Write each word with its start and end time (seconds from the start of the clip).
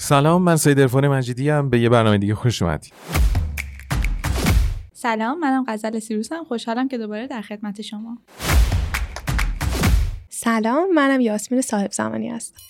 سلام 0.00 0.42
من 0.42 0.56
سید 0.56 0.80
ارفان 0.80 1.08
مجیدی 1.08 1.50
هم 1.50 1.70
به 1.70 1.80
یه 1.80 1.88
برنامه 1.88 2.18
دیگه 2.18 2.34
خوش 2.34 2.62
اومدید 2.62 2.92
سلام 4.92 5.40
منم 5.40 5.64
غزل 5.68 5.98
سیروسم. 5.98 6.44
خوشحالم 6.44 6.88
که 6.88 6.98
دوباره 6.98 7.26
در 7.26 7.40
خدمت 7.40 7.82
شما. 7.82 8.18
سلام 10.28 10.94
منم 10.94 11.20
یاسمین 11.20 11.60
صاحب 11.60 11.92
زمانی 11.92 12.28
هستم. 12.28 12.60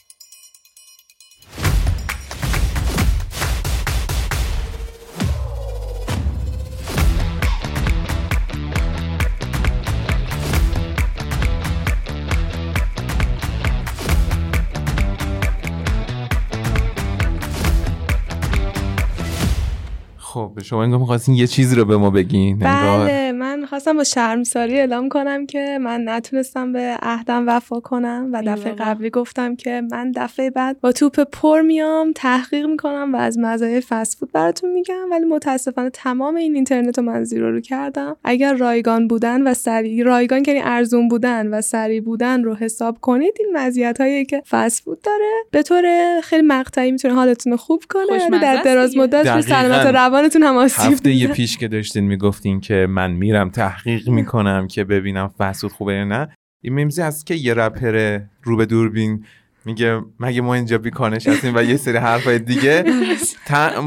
شما 20.62 20.82
انگار 20.82 20.98
می‌خواستین 20.98 21.34
یه 21.34 21.46
چیزی 21.46 21.76
رو 21.76 21.84
به 21.84 21.96
ما 21.96 22.10
بگین 22.10 22.58
بله. 22.58 23.27
من 23.68 23.70
خواستم 23.70 23.96
با 23.96 24.04
شرمساری 24.04 24.78
اعلام 24.78 25.08
کنم 25.08 25.46
که 25.46 25.78
من 25.80 26.08
نتونستم 26.08 26.72
به 26.72 26.96
عهدم 27.02 27.48
وفا 27.48 27.80
کنم 27.80 28.30
و 28.32 28.42
دفعه 28.46 28.72
قبلی 28.72 29.10
گفتم 29.10 29.56
که 29.56 29.82
من 29.92 30.12
دفعه 30.12 30.50
بعد 30.50 30.80
با 30.80 30.92
توپ 30.92 31.20
پر 31.20 31.60
میام 31.60 32.12
تحقیق 32.12 32.66
می‌کنم 32.66 33.14
و 33.14 33.16
از 33.16 33.38
مزایای 33.38 33.80
فسفود 33.80 34.32
براتون 34.32 34.72
میگم 34.72 35.10
ولی 35.10 35.24
متاسفانه 35.24 35.90
تمام 35.90 36.36
این 36.36 36.54
اینترنت 36.54 36.98
رو 36.98 37.04
من 37.04 37.24
زیرو 37.24 37.52
رو 37.52 37.60
کردم. 37.60 38.16
اگر 38.24 38.54
رایگان 38.54 39.08
بودن 39.08 39.42
و 39.42 39.54
سریع 39.54 40.04
رایگان 40.04 40.42
یعنی 40.46 40.60
ارزون 40.64 41.08
بودن 41.08 41.46
و 41.46 41.60
سریع 41.60 42.00
بودن 42.00 42.44
رو 42.44 42.54
حساب 42.54 42.98
کنید 43.00 43.34
این 43.38 43.56
مزیت 43.56 44.00
هایی 44.00 44.24
که 44.24 44.42
فسفود 44.50 45.00
داره 45.02 45.32
به 45.50 45.62
طور 45.62 45.84
خیلی 46.20 46.42
مقطعی 46.42 46.90
می‌تونه 46.90 47.14
حالتون 47.14 47.52
رو 47.52 47.56
خوب 47.56 47.82
کنه 47.90 48.40
در 48.42 48.62
دراز 48.62 48.96
مدت 48.96 49.40
سلامت 49.40 49.86
روانتون 49.86 50.42
هم 50.42 50.56
آسیب 50.56 50.92
هفته 50.92 51.26
پیش 51.26 51.58
که 51.58 51.68
داشتین 51.68 52.04
می‌گفتین 52.04 52.60
که 52.60 52.86
من 52.90 53.10
میرم 53.10 53.50
تحقیق 53.58 54.08
می‌کنم 54.08 54.68
که 54.68 54.84
ببینم 54.84 55.30
فسود 55.38 55.72
خوبه 55.72 55.94
یا 55.94 56.04
نه. 56.04 56.28
این 56.62 56.72
میمزی 56.72 57.02
هست 57.02 57.26
که 57.26 57.34
یه 57.34 57.54
رپر 57.54 58.18
رو 58.42 58.56
به 58.56 58.66
دوربین 58.66 59.24
میگه 59.64 60.00
مگه 60.20 60.40
ما 60.40 60.54
اینجا 60.54 60.78
بیکانش 60.78 61.26
هستیم 61.26 61.56
و 61.56 61.62
یه 61.62 61.76
سری 61.76 61.96
حرفای 61.96 62.38
دیگه. 62.38 62.84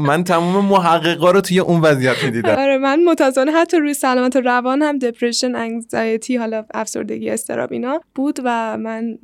من 0.06 0.24
تمام 0.24 0.64
محققا 0.64 1.30
رو 1.30 1.40
توی 1.40 1.58
اون 1.58 1.80
وضعیت 1.80 2.24
می‌دیدم. 2.24 2.54
آره 2.54 2.78
من 2.78 3.04
متاسفانه 3.04 3.52
حتی 3.52 3.76
روی 3.76 3.94
سلامت 3.94 4.36
روان 4.36 4.82
هم 4.82 4.98
دپرشن 4.98 5.54
انگزایتی 5.54 6.36
حالا 6.36 6.64
افسردگی 6.74 7.30
استراب 7.30 7.72
اینا 7.72 8.00
بود 8.14 8.38
و 8.44 8.78
من 8.78 9.18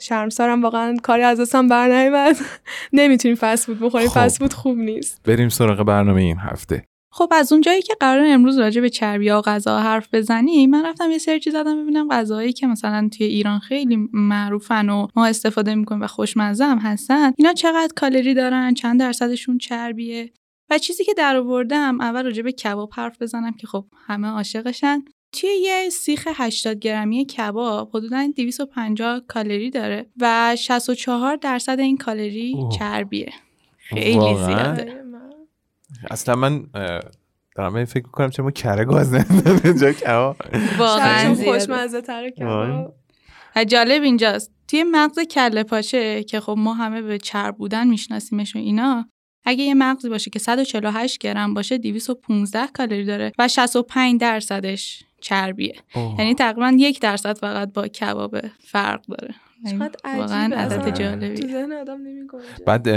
شرمسارم 0.00 0.62
واقعا 0.62 0.96
کاری 1.02 1.22
از 1.22 1.40
دستم 1.40 1.68
بر 1.68 2.34
نمی‌تونیم 2.92 3.36
فست 3.40 3.66
فود 3.66 3.80
بخوریم. 3.80 4.08
خب. 4.08 4.24
فست 4.24 4.38
فود 4.38 4.52
خوب 4.52 4.78
نیست. 4.78 5.20
بریم 5.24 5.48
سراغ 5.48 5.82
برنامه 5.82 6.20
این 6.20 6.38
هفته. 6.38 6.84
خب 7.14 7.28
از 7.30 7.52
اونجایی 7.52 7.82
که 7.82 7.94
قرار 8.00 8.26
امروز 8.26 8.58
راجع 8.58 8.80
به 8.80 8.90
چربی 8.90 9.24
یا 9.24 9.40
غذا 9.40 9.78
حرف 9.78 10.08
بزنیم 10.12 10.70
من 10.70 10.86
رفتم 10.86 11.10
یه 11.10 11.18
سرچی 11.18 11.50
زدم 11.50 11.82
ببینم 11.82 12.08
غذاهایی 12.08 12.52
که 12.52 12.66
مثلا 12.66 13.08
توی 13.16 13.26
ایران 13.26 13.58
خیلی 13.58 14.08
معروفن 14.12 14.88
و 14.88 15.06
ما 15.16 15.26
استفاده 15.26 15.74
می‌کنیم 15.74 16.02
و 16.02 16.06
خوشمزه 16.06 16.64
هم 16.64 16.78
هستن 16.78 17.32
اینا 17.36 17.52
چقدر 17.52 17.92
کالری 17.96 18.34
دارن 18.34 18.74
چند 18.74 19.00
درصدشون 19.00 19.58
چربیه؟ 19.58 20.32
و 20.70 20.78
چیزی 20.78 21.04
که 21.04 21.14
در 21.14 21.36
آوردم 21.36 22.00
اول 22.00 22.24
راجع 22.24 22.42
به 22.42 22.52
کباب 22.52 22.90
حرف 22.92 23.22
بزنم 23.22 23.52
که 23.52 23.66
خب 23.66 23.84
همه 24.06 24.28
عاشقشن. 24.28 25.04
توی 25.32 25.50
یه 25.50 25.88
سیخ 25.90 26.28
80 26.34 26.78
گرمی 26.78 27.24
کباب 27.24 27.96
حدودا 27.96 28.32
250 28.36 29.20
کالری 29.28 29.70
داره 29.70 30.06
و 30.20 30.56
64 30.56 31.36
درصد 31.36 31.80
این 31.80 31.96
کالری 31.96 32.56
چربیه. 32.78 33.32
خیلی 33.78 34.34
زیاده. 34.34 35.01
اصلا 36.10 36.34
من 36.34 36.66
دارم 37.56 37.84
فکر 37.84 38.02
کنم 38.02 38.30
چه 38.30 38.42
ما 38.42 38.50
کره 38.50 38.84
گاز 38.84 39.14
نمیدن 39.14 39.76
جا 39.76 39.92
کباب 39.92 40.36
واقعا 40.78 41.34
خوشمزه 41.34 42.00
تره 42.00 42.30
کباب 42.30 42.94
جالب 43.68 44.02
اینجاست. 44.02 44.52
توی 44.68 44.84
مغز 44.84 45.18
کله 45.18 45.62
پاچه 45.62 46.24
که 46.24 46.40
خب 46.40 46.54
ما 46.58 46.74
همه 46.74 47.02
به 47.02 47.18
چرب 47.18 47.56
بودن 47.56 47.88
میشناسیمش 47.88 48.56
و 48.56 48.58
اینا 48.58 49.08
اگه 49.44 49.64
یه 49.64 49.74
مغزی 49.74 50.08
باشه 50.08 50.30
که 50.30 50.38
148 50.38 51.18
گرم 51.18 51.54
باشه 51.54 51.78
215 51.78 52.66
کالری 52.66 53.04
داره 53.04 53.32
و 53.38 53.48
65 53.48 54.20
درصدش 54.20 55.04
چربیه. 55.20 55.74
یعنی 56.18 56.34
تقریبا 56.34 56.76
یک 56.78 57.00
درصد 57.00 57.38
فقط 57.38 57.72
با 57.72 57.88
کباب 57.88 58.38
فرق 58.60 59.02
داره. 59.06 59.34
چقدر 59.70 60.18
واقعا 60.18 60.56
عدد 60.56 60.94
جالبی. 60.94 61.34
تو 61.34 61.76
آدم 61.80 61.98
بعد 62.66 62.88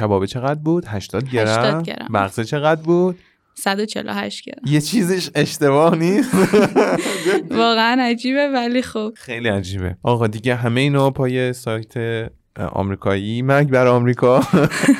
کباب 0.00 0.26
چقدر 0.26 0.60
بود؟ 0.60 0.84
80 0.86 1.30
گرم. 1.30 1.48
80 1.48 1.82
گرم. 1.84 2.06
مغز 2.10 2.40
چقدر 2.40 2.82
بود؟ 2.82 3.18
148 3.54 4.44
گرم. 4.44 4.62
یه 4.66 4.80
چیزش 4.80 5.30
اشتباه 5.34 5.96
نیست. 5.96 6.34
واقعا 7.50 8.02
عجیبه 8.02 8.48
ولی 8.48 8.82
خب. 8.82 9.12
خیلی 9.16 9.48
عجیبه. 9.48 9.96
آقا 10.02 10.26
دیگه 10.26 10.54
همه 10.54 10.80
اینا 10.80 11.10
پای 11.10 11.52
سایت 11.52 11.94
آمریکایی. 12.56 13.42
مرگ 13.42 13.70
بر 13.70 13.86
آمریکا. 13.86 14.42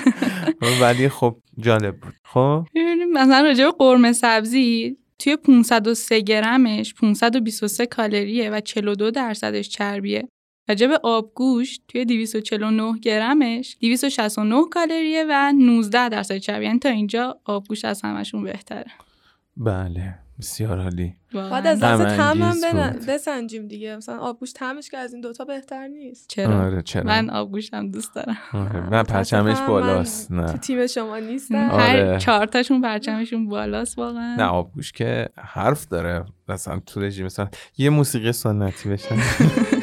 ولی 0.81 1.09
خب 1.09 1.37
جالب 1.59 1.97
بود. 1.97 2.15
خب؟ 2.25 2.67
مثلا 3.13 3.41
راجع 3.41 3.65
به 3.65 3.73
قرمه 3.79 4.13
سبزی 4.13 4.97
توی 5.19 5.37
503 5.37 6.21
گرمش 6.21 6.95
523 6.95 7.87
کالریه 7.87 8.51
و 8.51 8.61
42 8.61 9.11
درصدش 9.11 9.69
چربیه. 9.69 10.29
راجب 10.69 10.91
آبگوشت 11.03 11.83
توی 11.89 12.05
249 12.05 12.99
گرمش 13.03 13.77
269 13.81 14.65
کالریه 14.71 15.25
و 15.31 15.53
19 15.53 16.09
درصد 16.09 16.37
چربی 16.37 16.65
یعنی 16.65 16.79
تا 16.79 16.89
اینجا 16.89 17.41
آبگوشت 17.45 17.85
از 17.85 18.03
همشون 18.03 18.45
بهتره. 18.45 18.91
بله 19.57 20.15
بسیار 20.39 20.81
عالی. 20.81 21.15
بعد 21.35 21.67
از 21.67 21.83
لحظه 21.83 22.05
هم 22.05 22.51
بسنجیم 23.09 23.69
دیگه. 23.69 23.97
مثلا 23.97 24.19
آبگوشت 24.19 24.57
همش 24.61 24.91
که 24.91 24.99
از 24.99 25.13
این 25.13 25.21
دوتا 25.21 25.45
بهتر 25.45 25.89
نیست. 25.89 26.29
چرا؟ 26.29 26.63
آره 26.63 26.83
چرا؟ 26.83 27.03
من 27.03 27.31
آبگوشتم 27.31 27.91
دوست 27.91 28.15
دارم. 28.15 28.37
آره. 28.53 28.91
من 28.91 29.03
پرچمش 29.03 29.61
بالاست 29.61 30.33
نه. 30.33 30.53
تو 30.53 30.59
تیم 30.59 30.87
شما 30.87 31.19
نیستم. 31.19 31.71
آره. 31.71 31.83
هر 31.83 32.19
چهارتاشون 32.19 32.81
پرچمشون 32.81 33.49
بالاست 33.49 33.99
واقعا. 33.99 34.37
نه 34.37 34.45
آبگوشت 34.45 34.95
که 34.95 35.29
حرف 35.37 35.89
داره. 35.89 36.25
مثلا 36.49 36.81
تو 36.87 37.01
رژیم 37.01 37.27
مثلا 37.27 37.49
یه 37.79 37.91
موسیقی 37.91 38.33
سنتی 38.33 38.89
بشن. 38.89 39.17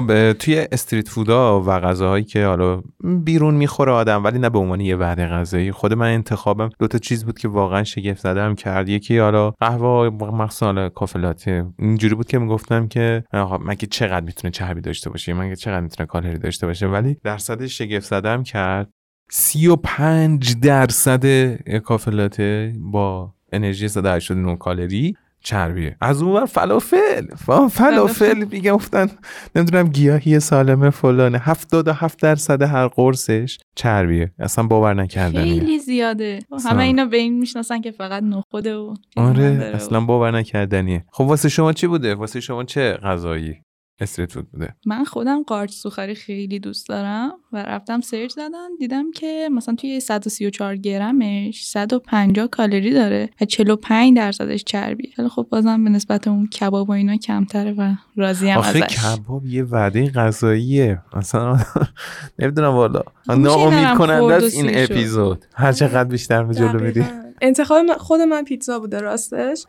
خب 0.00 0.32
توی 0.32 0.66
استریت 0.72 1.08
فودا 1.08 1.60
و 1.60 1.64
غذاهایی 1.64 2.24
که 2.24 2.46
حالا 2.46 2.82
بیرون 3.24 3.54
می‌خوره 3.54 3.92
آدم 3.92 4.24
ولی 4.24 4.38
نه 4.38 4.50
به 4.50 4.58
عنوان 4.58 4.80
یه 4.80 4.96
وعده 4.96 5.26
غذایی. 5.26 5.72
خود 5.72 5.92
من 5.92 6.14
انتخابم 6.14 6.70
دو 6.78 6.88
تا 6.88 6.98
چیز 6.98 7.24
بود 7.24 7.38
که 7.38 7.48
واقعا 7.48 7.84
شگفت 7.84 8.20
زدم 8.20 8.54
کرد. 8.54 8.88
یکی 8.88 9.18
حالا 9.18 9.50
قهوه 9.50 10.08
مخصوصا 10.10 10.88
کافه 10.88 11.34
اینجوری 11.78 12.14
بود 12.14 12.26
که 12.26 12.38
می‌گفتم 12.38 12.88
که 12.88 13.24
مگه 13.60 13.86
چقدر 13.86 14.26
می‌تونه 14.26 14.50
چربی 14.50 14.80
داشته 14.80 15.10
باشه 15.10 15.34
مگه 15.34 15.56
چقدر 15.56 15.80
می‌تونه 15.80 16.06
کالری 16.06 16.38
داشته 16.38 16.66
باشه. 16.66 16.86
ولی 16.86 17.16
درصدش 17.24 17.78
شگفت 17.78 18.06
زدم 18.06 18.42
کرد. 18.42 18.90
35 19.30 20.60
درصد 20.60 21.54
کافه 21.78 22.72
با 22.78 23.34
انرژی 23.52 23.88
189 23.88 24.56
کالری. 24.56 25.14
چربیه. 25.42 25.96
از 26.00 26.22
اون 26.22 26.46
فلافل. 26.46 27.26
فلافل. 27.70 28.44
میگه 28.44 28.74
افتن 28.74 29.08
نمی‌دونم 29.56 29.88
گیاهی 29.88 30.40
سالمه 30.40 30.90
فلانه. 30.90 31.38
هفتاد 31.38 31.88
و 31.88 31.92
هفت 31.92 32.22
درصد 32.22 32.62
هر 32.62 32.88
قرصش 32.88 33.58
چربیه. 33.74 34.32
اصلا 34.38 34.66
باور 34.66 34.94
نکردنیه. 34.94 35.60
خیلی 35.60 35.78
زیاده. 35.78 36.38
همه 36.66 36.82
اینا 36.82 37.04
به 37.04 37.16
این 37.16 37.38
می‌شناسن 37.38 37.80
که 37.80 37.90
فقط 37.90 38.22
نخوده 38.22 38.76
و 38.76 38.94
آره 39.16 39.72
اصلا 39.74 40.00
باور 40.00 40.30
نکردنیه. 40.38 41.04
خب 41.12 41.24
واسه 41.24 41.48
شما 41.48 41.72
چی 41.72 41.86
بوده؟ 41.86 42.14
واسه 42.14 42.40
شما 42.40 42.64
چه 42.64 42.92
غذایی؟ 42.92 43.62
street 44.00 44.32
food 44.32 44.50
بوده. 44.50 44.74
من 44.86 45.04
خودم 45.04 45.42
قارچ 45.42 45.72
سوخاری 45.72 46.14
خیلی 46.14 46.58
دوست 46.58 46.88
دارم 46.88 47.32
و 47.52 47.62
رفتم 47.62 48.00
search 48.00 48.30
زدم 48.30 48.68
دیدم 48.78 49.10
که 49.10 49.48
مثلا 49.52 49.74
توی 49.74 50.00
134 50.00 50.76
گرمش 50.76 51.64
150 51.64 52.46
کالری 52.46 52.90
داره 52.90 53.30
و 53.40 53.44
45 53.44 54.16
درصدش 54.16 54.64
چربی 54.64 55.12
خیلی 55.16 55.28
خب 55.28 55.46
بازم 55.50 55.84
به 55.84 55.90
نسبت 55.90 56.28
اون 56.28 56.46
کباب 56.46 56.88
و 56.88 56.92
اینا 56.92 57.16
کمتره 57.16 57.72
و 57.72 57.94
راضی 58.16 58.48
هم 58.48 58.58
آخه 58.58 58.84
ازش. 58.84 58.96
کباب 58.96 59.46
یه 59.46 59.64
وعده 59.64 60.10
غذاییه. 60.10 61.02
مثلا 61.16 61.58
نمی‌دونم 62.38 62.74
والا. 62.74 63.02
ناامید 63.28 63.98
کننده 63.98 64.34
است 64.34 64.56
این. 64.56 64.70
اپیزود. 64.74 65.44
هر 65.54 65.72
چقدر 65.72 66.04
بیشتر 66.04 66.42
به 66.44 66.54
جلو 66.54 66.80
میری. 66.80 67.04
انتخاب 67.40 67.92
خود 67.96 68.20
من 68.20 68.44
پیتزا 68.44 68.78
بوده 68.78 69.00
راستش 69.00 69.64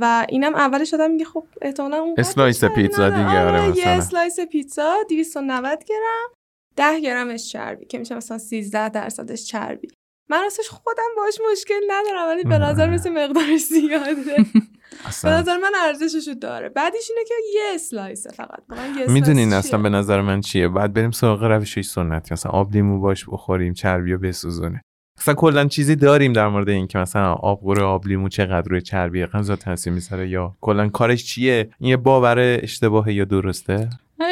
و 0.00 0.26
اینم 0.28 0.54
اولش 0.54 0.88
دادم 0.88 1.10
میگه 1.10 1.24
خب 1.24 1.46
احتمالاً 1.62 1.96
اون 1.96 2.14
اسلایس 2.18 2.64
پیتزا 2.64 3.10
دیگه، 3.10 3.40
آره، 3.40 3.64
یه 3.64 3.70
مثلا. 3.70 3.92
اسلایس 3.92 4.40
پیتزا 4.40 4.94
290 5.08 5.84
گرم 5.84 6.28
10 6.76 7.00
گرمش 7.00 7.52
چربی 7.52 7.86
که 7.86 7.98
میشه 7.98 8.14
مثلا 8.14 8.38
13 8.38 8.88
درصدش 8.88 9.44
چربی. 9.44 9.88
من 10.30 10.42
راستش 10.42 10.68
خودم 10.68 11.08
باش 11.16 11.38
مشکل 11.52 11.80
ندارم 11.88 12.28
ولی 12.28 12.42
به 12.44 12.58
نظر 12.58 12.90
مثل 12.90 13.10
مقدارش 13.10 13.60
زیاده. 13.60 14.36
به 15.22 15.30
نظر 15.30 15.56
من 15.56 15.72
ارزششو 15.84 16.34
داره. 16.34 16.68
بعدش 16.68 17.10
اینه 17.10 17.24
که 17.28 17.34
یه 17.54 17.62
اسلایسه 17.74 18.30
فقط. 18.30 18.62
یه 18.70 18.76
اسلایس 18.76 19.10
می‌دونین؟ 19.10 19.52
اصلا 19.52 19.82
به 19.82 19.88
نظر 19.88 20.20
من 20.20 20.40
چیه؟ 20.40 20.68
باید 20.68 20.92
بریم 20.92 21.10
سراغ 21.10 21.42
روشش 21.44 21.84
سنتی 21.84 22.34
مثلا 22.34 22.52
آب 22.52 22.72
لیمو 22.72 23.00
باش 23.00 23.24
بخوریم 23.28 23.74
چربی 23.74 24.12
رو 24.12 24.18
بسوزونه 24.18 24.82
مثلا 25.22 25.34
کلا 25.34 25.64
چیزی 25.64 25.96
داریم 25.96 26.32
در 26.32 26.48
مورد 26.48 26.68
این 26.68 26.86
که 26.86 26.98
مثلا 26.98 27.32
آب 27.32 27.60
قور 27.60 27.82
آب 27.82 28.06
لیمو 28.06 28.28
چقدر 28.28 28.68
روی 28.68 28.80
چربی 28.80 29.26
غذا 29.26 29.56
تاثیر 29.56 29.92
می‌ذاره 29.92 30.28
یا 30.28 30.56
کلا 30.60 30.88
کارش 30.88 31.24
چیه؟ 31.24 31.68
این 31.78 31.90
یه 31.90 31.96
باور 31.96 32.38
اشتباهه 32.38 33.12
یا 33.12 33.24
درسته؟ 33.24 33.90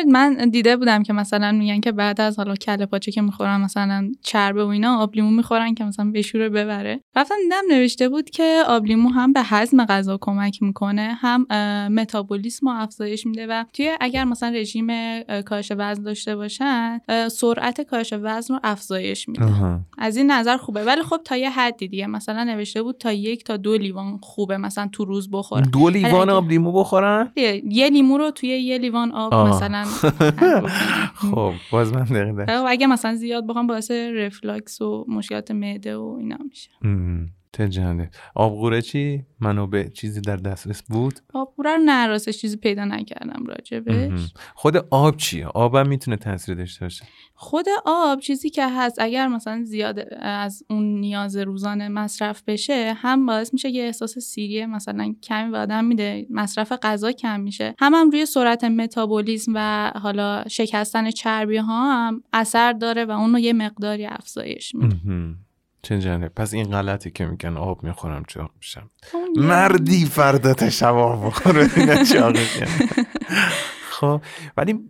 من 0.09 0.51
دیده 0.51 0.77
بودم 0.77 1.03
که 1.03 1.13
مثلا 1.13 1.53
میگن 1.53 1.81
که 1.81 1.93
بعد 1.93 2.21
از 2.21 2.37
حالا 2.37 2.55
کله 2.55 2.87
پاچه 2.87 3.13
که 3.13 3.23
می‌خورن 3.23 3.61
مثلا 3.61 4.13
چربه 4.23 4.65
و 4.65 4.69
اینا 4.69 4.99
آب 4.99 5.15
لیمو 5.15 5.31
می‌خورن 5.31 5.75
که 5.75 5.85
مثلا 5.85 6.11
بشوره 6.15 6.49
ببره. 6.49 7.01
رفتم 7.17 7.35
دیدم 7.43 7.77
نوشته 7.77 8.09
بود 8.09 8.31
که 8.31 8.63
آب 8.67 8.87
لیمو 8.87 9.09
هم 9.09 9.33
به 9.33 9.41
هضم 9.43 9.85
غذا 9.85 10.19
کمک 10.21 10.63
می‌کنه 10.63 11.19
هم 11.21 11.47
متابولیسم 11.95 12.69
رو 12.69 12.75
افزایش 12.77 13.27
میده 13.27 13.47
و 13.47 13.65
توی 13.73 13.91
اگر 14.01 14.25
مثلا 14.25 14.49
رژیم 14.49 14.87
اه، 14.91 15.43
کاهش 15.43 15.73
وزن 15.77 16.03
داشته 16.03 16.37
باشن 16.37 17.01
سرعت 17.31 17.81
کاهش 17.81 18.15
وزن 18.23 18.55
رو 18.55 18.61
افزایش 18.65 19.29
میده. 19.29 19.45
آها. 19.45 19.81
از 19.99 20.17
این 20.17 20.31
نظر 20.31 20.57
خوبه. 20.57 20.85
ولی 20.85 21.03
خب 21.03 21.21
تا 21.25 21.37
یه 21.37 21.51
حدی 21.51 21.89
دیگه. 21.89 22.07
مثلا 22.07 22.45
نوشته 22.45 22.83
بود 22.83 22.99
تا 22.99 23.13
یک 23.13 23.45
تا 23.45 23.57
دو 23.57 23.77
لیوان 23.77 24.19
خوبه 24.23 24.57
مثلا 24.57 24.89
تو 24.93 25.05
روز 25.05 25.31
بخورن. 25.31 25.63
دو 25.63 25.89
لیوان 25.89 26.31
آب 26.31 26.49
لیمو 26.49 26.73
بخورن؟ 26.73 27.33
یه 27.37 27.63
یه 27.69 27.91
لیمو 27.91 28.19
رو 28.19 28.31
توی 28.31 28.49
یه 28.49 28.79
لیوان 28.79 29.13
آب 29.13 29.35
آه. 29.35 29.51
مثلا 29.51 29.80
بکنن. 29.85 30.67
خب 31.31 31.53
باز 31.73 31.93
من 31.93 32.05
دقیقه 32.05 32.53
اگه 32.53 32.87
مثلا 32.87 33.15
زیاد 33.15 33.47
بخوام 33.47 33.67
باعث 33.67 33.91
رفلاکس 33.91 34.83
و 34.83 35.05
مشکلات 35.09 35.51
معده 35.51 35.97
و 35.97 36.17
اینا 36.21 36.39
میشه 36.49 36.71
چه 37.53 37.69
جنده 37.69 38.11
آبقوره 38.35 38.83
چی؟ 38.83 39.25
منابع 39.41 39.89
چیزی 39.89 40.21
در 40.21 40.37
دسترس 40.37 40.83
بود؟ 40.83 41.21
آبگوره 41.35 41.77
رو 41.77 41.83
نه 41.85 42.07
راستش 42.07 42.39
چیزی 42.39 42.57
پیدا 42.57 42.85
نکردم 42.85 43.45
راجبش. 43.47 44.33
خود 44.55 44.77
آب 44.77 45.17
چیه؟ 45.17 45.47
آبم 45.47 45.89
می‌تونه 45.89 46.17
تاثیر 46.17 46.55
داشته 46.55 46.85
باشه. 46.85 47.05
خود 47.35 47.67
آب 47.85 48.21
چیزی 48.21 48.51
که 48.51 48.67
هست 48.69 48.99
اگر 49.01 49.29
مثلا 49.29 49.65
زیاد 49.65 49.99
از 50.21 50.63
اون 50.71 51.01
نیاز 51.01 51.37
روزانه 51.37 51.89
مصرف 51.89 52.43
بشه 52.47 52.93
هم 52.97 53.27
باعث 53.27 53.53
میشه 53.53 53.69
یه 53.69 53.85
احساس 53.85 54.19
سیری 54.19 54.67
مثلا 54.67 55.15
کمی 55.23 55.51
به 55.51 55.59
آدم 55.59 55.85
میده 55.85 56.27
مصرف 56.31 56.73
غذا 56.83 57.13
کم 57.13 57.41
میشه. 57.41 57.75
هم 57.79 57.95
هم 57.95 58.11
روی 58.11 58.27
سرعت 58.27 58.65
متابولیسم 58.65 59.53
و 59.55 59.93
حالا 60.03 60.45
شکستن 60.49 61.11
چربی 61.11 61.57
ها 61.57 61.93
هم 61.93 62.23
اثر 62.33 62.73
داره 62.73 63.05
و 63.05 63.11
اون 63.11 63.33
رو 63.33 63.39
یه 63.39 63.53
مقداری 63.53 64.07
افزایش 64.07 64.75
میده. 64.75 64.97
چه 65.83 65.99
پس 66.29 66.55
این 66.55 66.71
غلطی 66.71 67.11
که 67.11 67.27
میگن 67.27 67.57
آب 67.57 67.85
می‌خورم 67.85 68.25
چاق 68.29 68.51
میشم 68.57 68.91
اون 69.15 69.35
یه- 69.37 69.43
مردی 69.43 70.05
فردا 70.05 70.55
تشب 70.55 70.95
آب 70.95 71.27
بخوره. 71.27 71.69
خب 73.91 74.21
ولی 74.57 74.90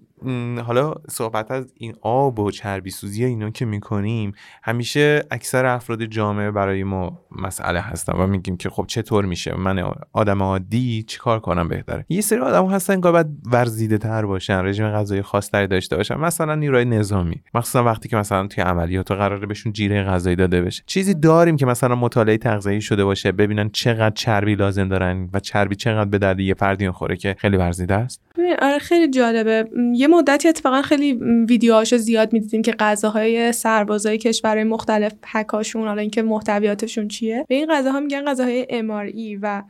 حالا 0.67 0.95
صحبت 1.09 1.51
از 1.51 1.73
این 1.77 1.95
آب 2.01 2.39
و 2.39 2.51
چربی 2.51 2.91
سوزی 2.91 3.25
اینا 3.25 3.51
که 3.51 3.65
می‌کنیم 3.65 4.33
همیشه 4.63 5.25
اکثر 5.31 5.67
افراد 5.67 6.05
جامعه 6.05 6.51
برای 6.51 6.85
ما 6.85 7.21
مسئله 7.43 7.81
هستن 7.81 8.13
و 8.13 8.27
میگیم 8.27 8.57
که 8.57 8.71
خب 8.71 8.85
چطور 8.89 9.25
میشه؟ 9.25 9.55
من 9.57 9.93
آدم 10.13 10.43
عادی 10.43 11.03
چیکار 11.03 11.41
کنم 11.41 11.69
بهتره؟ 11.69 12.05
یه 12.09 12.21
سری 12.21 12.39
آدم 12.39 12.67
هستن 12.67 13.01
که 13.01 13.11
باید 13.11 13.27
ورزیده 13.53 13.99
تر 13.99 14.27
باشن 14.27 14.65
رژیم 14.65 14.91
غذایی 14.91 15.23
خاص 15.23 15.51
تری 15.51 15.67
داشته 15.67 15.97
باشن. 15.97 16.15
مثلا 16.15 16.55
نیروی 16.55 16.85
نظامی. 16.85 17.43
مخصوصا 17.55 17.85
وقتی 17.85 18.09
که 18.09 18.17
مثلا 18.17 18.47
توی 18.47 18.65
عملیات 18.65 19.13
قراره 19.13 19.47
بهشون 19.47 19.73
جیره 19.73 20.05
غذایی 20.05 20.37
داده 20.37 20.63
بشه. 20.63 20.83
چیزی 20.87 21.15
داریم 21.15 21.57
که 21.57 21.67
مثلا 21.67 21.95
مطالعه 21.95 22.37
تغذیه‌ای 22.39 22.81
شده 22.81 23.05
باشه 23.05 23.33
ببینن 23.33 23.69
چقدر 23.69 24.15
چربی 24.15 24.55
لازم 24.55 24.89
دارن 24.89 25.29
و 25.33 25.41
چربی 25.41 25.77
چقدر 25.77 26.11
به 26.11 26.19
درد 26.19 26.41
یه 26.41 26.55
فردی 26.55 26.87
می‌خوره 26.87 27.17
که 27.17 27.37
خیلی 27.39 27.57
ورزیده 27.57 27.95
است؟ 27.95 28.23
آره 28.63 28.79
خیلی 28.79 29.11
جالبه. 29.11 29.65
یه 29.95 30.09
مدتی 30.11 30.49
اتفاقا 30.49 30.83
خیلی 30.83 31.13
ویدیوهاشو 31.49 31.97
زیاد 31.97 32.33
می‌دیدیم 32.33 32.63
که 32.63 32.73
غذاهای 32.73 33.53
سربازای 33.53 34.19
کشورهای 34.19 34.65
مختلف 34.65 35.13
پکاشون 35.23 35.87
حالا 35.87 36.01
اینکه 36.01 36.23
محتویاتشون 36.23 37.09
چیه 37.09 37.45
به 37.49 37.55
این 37.55 37.67
غذاها 37.71 38.01
میگن 38.01 38.25
غذاهای 38.25 38.67
MRE 38.71 39.39
و 39.43 39.63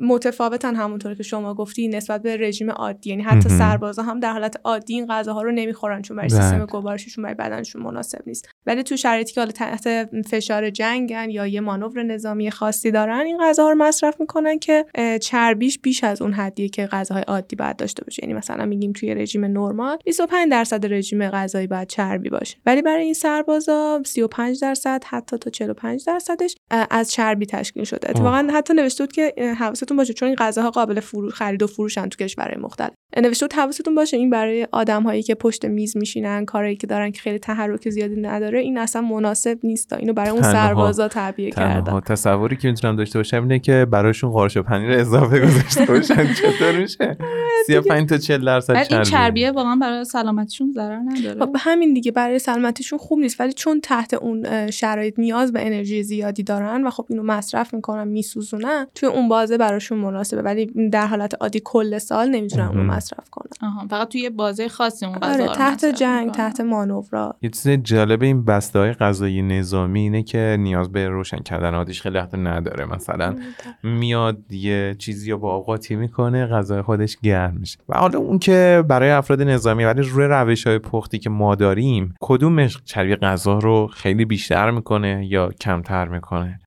متفاوتن 0.00 0.74
همونطور 0.74 1.14
که 1.14 1.22
شما 1.22 1.54
گفتی 1.54 1.88
نسبت 1.88 2.22
به 2.22 2.36
رژیم 2.36 2.70
عادی 2.70 3.10
یعنی 3.10 3.22
حتی. 3.22 3.48
سربازا 3.48 4.02
هم 4.02 4.20
در 4.20 4.32
حالت 4.32 4.56
عادی 4.64 4.94
این 4.94 5.06
غذاها 5.06 5.42
رو 5.42 5.52
نمی‌خورن 5.52 6.02
چون 6.02 6.16
برای 6.16 6.28
بله. 6.28 6.40
سیستم 6.40 6.66
گوارششون 6.66 7.24
برای 7.24 7.34
بدنشون 7.34 7.82
مناسب 7.82 8.18
نیست 8.26 8.48
ولی 8.66 8.82
تو 8.82 8.96
شرایطی 8.96 9.32
که 9.32 9.40
حالا 9.40 9.52
تحت 9.52 10.08
فشار 10.26 10.70
جنگن 10.70 11.30
یا 11.30 11.46
یه 11.46 11.60
مانور 11.60 12.02
نظامی 12.02 12.50
خاصی 12.50 12.90
دارن 12.90 13.26
این 13.26 13.38
غذاها 13.40 13.70
رو 13.70 13.76
مصرف 13.78 14.20
می‌کنن 14.20 14.58
که 14.58 14.84
چربیش 15.22 15.78
بیش 15.78 16.04
از 16.04 16.22
اون 16.22 16.32
حدیه 16.32 16.68
که 16.68 16.86
غذاهای 16.86 17.24
عادی 17.28 17.56
باید 17.56 17.76
داشته 17.76 18.04
باشه 18.04 18.20
یعنی 18.22 18.34
مثلا 18.34 18.66
میگیم 18.66 18.92
توی 18.92 19.14
رژیم 19.14 19.44
نرمال 19.44 19.85
25 20.04 20.50
درصد 20.50 20.92
رژیم 20.92 21.30
غذایی 21.30 21.66
باید 21.66 21.88
چربی 21.88 22.30
باشه. 22.30 22.56
ولی 22.66 22.82
برای 22.82 23.04
این 23.04 23.14
سربازا 23.14 24.02
35 24.06 24.60
درصد 24.60 25.04
حتی 25.06 25.38
تا 25.38 25.50
45 25.50 26.04
درصدش 26.06 26.56
از 26.90 27.12
چربی 27.12 27.46
تشکیل 27.46 27.84
شده. 27.84 28.10
اتفاقا 28.10 28.48
حتی 28.52 28.74
نوشته 28.74 29.04
بود 29.04 29.12
که 29.12 29.34
حواستون 29.58 29.96
باشه 29.96 30.12
چون 30.12 30.28
این 30.28 30.36
غذاها 30.36 30.70
قابل 30.70 31.00
فرو 31.00 31.30
خرید 31.30 31.62
و 31.62 31.66
فروشن 31.66 32.08
تو 32.08 32.24
کشورهای 32.24 32.62
مختلف. 32.62 32.90
نوشته 33.16 33.46
بود 33.46 33.52
حواستون 33.52 33.94
باشه 33.94 34.16
این 34.16 34.30
برای 34.30 34.68
آدم 34.72 35.02
هایی 35.02 35.22
که 35.22 35.34
پشت 35.34 35.64
میز 35.64 35.96
میشینن 35.96 36.44
کارایی 36.44 36.76
که 36.76 36.86
دارن 36.86 37.10
که 37.10 37.20
خیلی 37.20 37.38
تحرک 37.38 37.90
زیادی 37.90 38.20
نداره 38.20 38.60
این 38.60 38.78
اصلا 38.78 39.02
مناسب 39.02 39.58
نیست. 39.62 39.92
اینو 39.92 40.12
برای 40.12 40.30
اون 40.30 40.42
سربازا 40.42 41.08
تعبیه 41.08 41.50
کردن. 41.50 42.00
تصوری 42.00 42.56
که 42.56 42.68
می‌تونم 42.68 42.96
داشته 42.96 43.18
باشم 43.18 43.42
اینه 43.42 43.58
که 43.58 43.86
براشون 43.90 44.30
قارچ 44.30 44.58
پنیر 44.58 44.90
اضافه 44.90 45.40
گذاشته 45.40 45.84
باشن. 45.84 46.26
چطور 46.42 46.78
میشه؟ 46.78 47.16
35 47.66 48.08
تا 48.08 48.18
40 48.18 48.44
درصد 48.44 48.74
بعد 48.74 48.86
این 48.92 49.02
چربی 49.02 49.10
چربیه 49.10 49.50
واقعا 49.50 49.76
برای 49.76 50.04
سلامتیشون 50.04 50.72
ضرر 50.72 50.98
نداره. 50.98 51.40
خب 51.40 51.56
همین 51.58 51.94
دیگه 51.94 52.12
برای 52.12 52.38
سلامتیشون 52.38 52.98
خوب 52.98 53.18
نیست 53.18 53.40
ولی 53.40 53.52
چون 53.52 53.80
تحت 53.80 54.14
اون 54.14 54.70
شرایط 54.70 55.18
نیاز 55.18 55.52
به 55.52 55.66
انرژی 55.66 56.02
زیادی 56.02 56.42
دارن 56.42 56.86
و 56.86 56.90
خب 56.90 57.06
اینو 57.10 57.22
مصرف 57.22 57.74
می‌کنن 57.74 58.08
میسوزونن 58.08 58.86
توی 58.94 59.08
اون 59.08 59.28
بازه 59.28 59.58
براشون 59.58 59.98
مناسبه 59.98 60.42
ولی 60.42 60.90
در 60.90 61.06
حالت 61.06 61.34
عادی 61.40 61.60
کل 61.64 61.98
سال 61.98 62.28
نمی‌تونن 62.28 62.66
اونو. 62.66 62.82
مصرف 62.82 63.30
کنن. 63.30 63.68
آها 63.68 63.86
فقط 63.88 64.08
توی 64.08 64.30
بازه 64.30 64.68
خاصی 64.68 65.06
اون 65.06 65.18
غذا 65.18 65.44
آره 65.44 65.54
تحت 65.54 65.84
جنگ 65.84 66.26
می‌کنن. 66.26 66.32
تحت 66.32 66.60
مانورا. 66.60 67.36
یه 67.42 67.50
چیز 67.50 67.68
جالب 67.68 68.22
این 68.22 68.44
بسته 68.44 68.78
های 68.78 68.92
غذایی 68.92 69.42
نظامی 69.42 70.00
اینه 70.00 70.22
که 70.22 70.56
نیاز 70.60 70.92
به 70.92 71.08
روشن 71.08 71.38
کردن 71.38 71.74
آتیش 71.74 72.02
خیلی 72.02 72.18
وقت 72.18 72.34
نداره 72.34 72.84
مثلا 72.84 73.36
میاد 73.82 74.52
یه 74.52 74.96
چیزی 74.98 75.30
رو 75.30 75.38
با 75.38 75.52
آب 75.54 75.64
قاطی 75.64 75.96
می‌کنه 75.96 76.46
غذای 76.46 76.82
خودش 76.82 77.16
گرم 77.22 77.55
میشه 77.60 77.78
و 77.88 77.98
حالا 77.98 78.18
اون 78.18 78.38
که 78.38 78.84
برای 78.88 79.10
افراد 79.10 79.42
نظامی 79.42 79.84
ولی 79.84 80.02
روی 80.02 80.24
روش 80.24 80.66
های 80.66 80.78
پختی 80.78 81.18
که 81.18 81.30
ما 81.30 81.54
داریم 81.54 82.14
کدوم 82.20 82.52
مش- 82.52 82.78
چربی 82.84 83.16
غذا 83.16 83.58
رو 83.58 83.86
خیلی 83.86 84.24
بیشتر 84.24 84.70
می‌کنه 84.70 85.26
یا 85.30 85.48
کمتر 85.60 86.08
می‌کنه؟ 86.08 86.60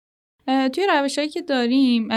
توی 0.73 0.87
روشهایی 0.89 1.29
که 1.29 1.41
داریم 1.41 2.09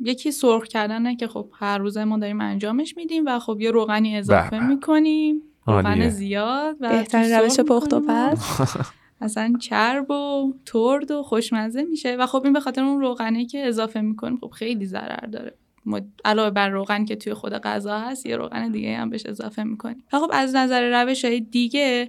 یکی 0.00 0.30
سرخ 0.32 0.64
کردنه 0.64 1.16
که 1.16 1.28
خب 1.28 1.48
هر 1.52 1.78
روز 1.78 1.98
ما 1.98 2.18
داریم 2.18 2.40
انجامش 2.40 2.96
میدیم 2.96 3.22
و 3.26 3.38
خب 3.38 3.60
یه 3.60 3.70
روغنی 3.70 4.16
اضافه 4.16 4.50
به 4.50 4.58
به. 4.58 4.66
می‌کنیم 4.66 5.42
روغن. 5.66 6.08
زیاد 6.08 6.76
و 6.80 6.88
بهترین 6.88 7.32
روش 7.32 7.60
پخت 7.60 7.92
و 7.92 8.00
پز 8.00 8.38
اصلا 9.20 9.52
چرب 9.60 10.10
و 10.10 10.52
ترد 10.66 11.10
و 11.10 11.22
خوشمزه 11.22 11.82
میشه 11.82 12.16
و 12.16 12.26
خب 12.26 12.40
این 12.44 12.52
به 12.52 12.60
خاطر 12.60 12.82
اون 12.82 13.00
روغنه 13.00 13.46
که 13.46 13.66
اضافه 13.66 14.00
می‌کنیم 14.00 14.38
خب 14.40 14.50
خیلی 14.50 14.86
ضرر 14.86 15.26
داره. 15.26 15.54
علاوه 16.24 16.50
بر 16.50 16.68
روغن 16.68 17.04
که 17.04 17.16
توی 17.16 17.34
خود 17.34 17.52
غذا 17.52 17.98
هست 17.98 18.26
یه 18.26 18.36
روغن 18.36 18.72
دیگه 18.72 18.96
هم 18.96 19.10
بهش 19.10 19.26
اضافه 19.26 19.62
می‌کنیم. 19.62 20.04
و 20.12 20.18
خب 20.18 20.30
از 20.32 20.56
نظر 20.56 21.02
روش 21.02 21.24
های 21.24 21.40
دیگه 21.40 22.08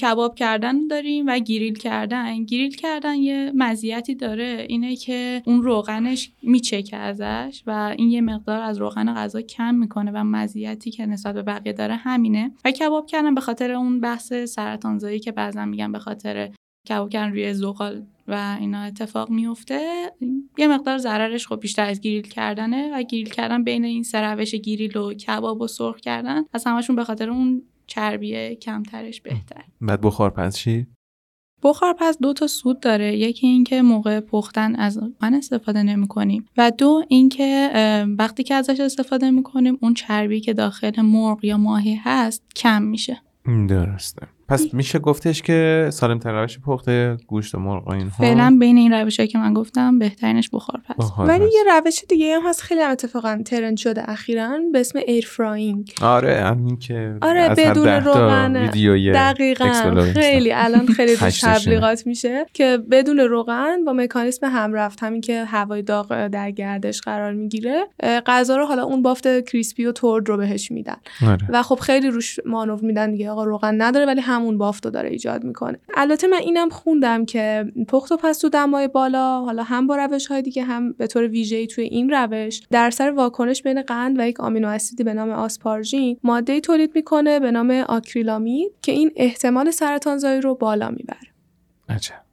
کباب 0.00 0.34
کردن 0.34 0.86
داریم 0.86 1.26
و 1.28 1.38
گریل 1.38 1.74
کردن. 1.74 2.44
گریل 2.44 2.76
کردن 2.76 3.14
یه 3.14 3.52
مزیتی 3.54 4.14
داره 4.14 4.66
اینه 4.68 4.96
که 4.96 5.42
اون 5.44 5.62
روغنش 5.62 6.30
میچکه 6.42 6.96
ازش 6.96 7.62
و 7.66 7.94
این 7.98 8.10
یه 8.10 8.20
مقدار 8.20 8.60
از 8.62 8.78
روغن 8.78 9.14
غذا 9.14 9.40
کم 9.40 9.74
می‌کنه 9.74 10.10
و 10.14 10.24
مزیتی 10.24 10.90
که 10.90 11.06
نسبت 11.06 11.34
به 11.34 11.42
بقیه 11.42 11.72
داره 11.72 11.94
همینه. 11.94 12.52
و 12.64 12.70
کباب 12.70 13.06
کردن 13.06 13.34
به 13.34 13.40
خاطر 13.40 13.70
اون 13.70 14.00
بحث 14.00 14.32
سرطانزایی 14.32 15.20
که 15.20 15.32
بعضا 15.32 15.64
میگن 15.64 15.92
به 15.92 15.98
خاطر 15.98 16.50
کباب 16.88 17.10
کردن 17.10 17.30
روی 17.30 17.54
زغال 17.54 18.06
و 18.28 18.56
اینا 18.60 18.82
اتفاق 18.82 19.30
میفته. 19.30 20.10
یه 20.58 20.68
مقدار 20.68 20.98
ضررش 20.98 21.46
خب 21.46 21.60
بیشتر 21.60 21.86
از 21.86 22.00
گریل 22.00 22.22
کردنه 22.22 22.90
و 22.94 23.02
گریل 23.02 23.28
کردن 23.28 23.64
بین 23.64 23.84
این 23.84 24.02
سه 24.02 24.20
روش 24.20 24.54
گریل 24.54 24.96
و 24.96 25.14
کباب 25.14 25.60
و 25.60 25.66
سرخ 25.66 25.96
کردن 25.96 26.42
از 26.52 26.64
همشون 26.66 26.96
به 26.96 27.04
خاطر 27.04 27.30
اون 27.30 27.62
چربی 27.86 28.54
کمترش 28.56 29.20
بهتر 29.20 29.64
بعد 29.80 30.00
بخار 30.00 30.30
پس 30.30 30.56
چی؟ 30.56 30.86
بخار 31.62 31.94
پس 31.98 32.18
دو 32.18 32.32
تا 32.32 32.46
سود 32.46 32.80
داره. 32.80 33.16
یکی 33.16 33.46
اینکه 33.46 33.82
موقع 33.82 34.20
پختن 34.20 34.76
از 34.76 35.00
من 35.22 35.34
استفاده 35.34 35.82
نمی 35.82 36.08
کنیم 36.08 36.46
و 36.56 36.70
دو 36.70 37.04
اینکه 37.08 37.70
وقتی 38.18 38.42
که 38.42 38.54
ازش 38.54 38.80
استفاده 38.80 39.30
می 39.30 39.42
کنیم 39.42 39.78
اون 39.82 39.94
چربی 39.94 40.40
که 40.40 40.54
داخل 40.54 41.00
مرغ 41.00 41.44
یا 41.44 41.56
ماهی 41.56 41.94
هست 41.94 42.42
کم 42.56 42.82
میشه. 42.82 43.20
درسته. 43.68 44.28
پس 44.50 44.74
میشه 44.74 44.98
گفتش 44.98 45.42
که 45.42 45.88
سالم 45.92 46.18
تر 46.18 46.42
روش 46.42 46.58
پخت 46.58 46.90
گوشت 47.26 47.54
و 47.54 47.58
مرغ 47.58 47.88
و 47.88 47.92
اینها. 47.92 48.16
فعلا 48.18 48.56
بین 48.60 48.76
این 48.76 48.92
روشایی 48.92 49.28
که 49.28 49.38
من 49.38 49.54
گفتم 49.54 49.98
بهترینش 49.98 50.50
بخارپز 50.52 51.10
ولی 51.18 51.44
یه 51.44 51.64
روش 51.74 52.04
دیگه 52.08 52.36
هم 52.36 52.48
هست 52.48 52.62
خیلی 52.62 52.80
هم 52.80 52.90
اتفاقا 52.90 53.42
trend 53.44 53.76
شده 53.76 54.10
اخیرا 54.10 54.58
به 54.72 54.80
اسم 54.80 54.98
air 55.06 55.26
frying 55.26 55.92
آره 56.02 56.34
همین 56.34 56.76
که 56.76 57.16
آره 57.22 57.48
بدون 57.48 57.88
روغن. 57.88 58.70
دقیقاً. 59.14 60.12
خیلی 60.14 60.52
الان 60.52 60.86
خیلی 60.86 61.16
تبلیغات 61.42 62.06
میشه 62.06 62.46
که 62.54 62.78
بدون 62.90 63.18
روغن 63.20 63.84
با 63.84 63.92
مکانیسم 63.92 64.46
همرفت. 64.46 65.02
همین 65.02 65.20
که 65.20 65.44
هوای 65.44 65.82
داغ 65.82 66.26
در 66.26 66.50
گردش 66.50 67.00
قرار 67.00 67.32
می‌گیره. 67.32 67.86
غذا 68.26 68.56
رو 68.56 68.66
حالا 68.66 68.84
اون 68.84 69.02
بافت 69.02 69.44
crispy 69.44 69.86
و 69.86 69.92
ترد 69.92 70.28
رو 70.28 70.36
بهش 70.36 70.70
میدن. 70.70 70.96
آره. 71.26 71.38
و 71.48 71.62
خب 71.62 71.78
خیلی 71.78 72.10
روش 72.10 72.38
مانور 72.46 72.80
میدن 72.80 73.10
دیگه. 73.10 73.30
آقا 73.30 73.44
روغن 73.44 73.82
نداره 73.82 74.06
ولی 74.06 74.20
هم 74.20 74.39
همون 74.40 74.58
بافت 74.58 74.84
رو 74.84 74.90
داره 74.90 75.10
ایجاد 75.10 75.44
می‌کنه. 75.44 75.78
البته 75.94 76.26
من 76.26 76.38
اینم 76.38 76.68
خوندم 76.68 77.24
که 77.24 77.72
پخت 77.88 78.12
و 78.12 78.16
پز 78.16 78.38
تو 78.38 78.48
دمای 78.48 78.88
بالا 78.88 79.40
حالا 79.40 79.62
هم 79.62 79.86
با 79.86 79.96
روش 79.96 80.26
های 80.26 80.42
دیگه 80.42 80.62
هم 80.62 80.92
به 80.92 81.06
طور 81.06 81.22
ویژه‌ای 81.22 81.66
توی 81.66 81.84
این 81.84 82.10
روش 82.10 82.62
در 82.70 82.90
اثر 82.90 83.10
واکنش 83.10 83.62
بین 83.62 83.82
قند 83.82 84.18
و 84.18 84.28
یک 84.28 84.40
آمینو 84.40 84.68
اسیدی 84.68 85.04
به 85.04 85.14
نام 85.14 85.30
آسپاراژین 85.30 86.16
ماده 86.22 86.60
تولید 86.60 86.92
می‌کنه 86.94 87.40
به 87.40 87.50
نام 87.50 87.70
آکریلامید 87.70 88.72
که 88.82 88.92
این 88.92 89.10
احتمال 89.16 89.70
سرطانزایی 89.70 90.40
رو 90.40 90.54
بالا 90.54 90.90
می‌بره. 90.90 91.30
عجب. 91.88 92.29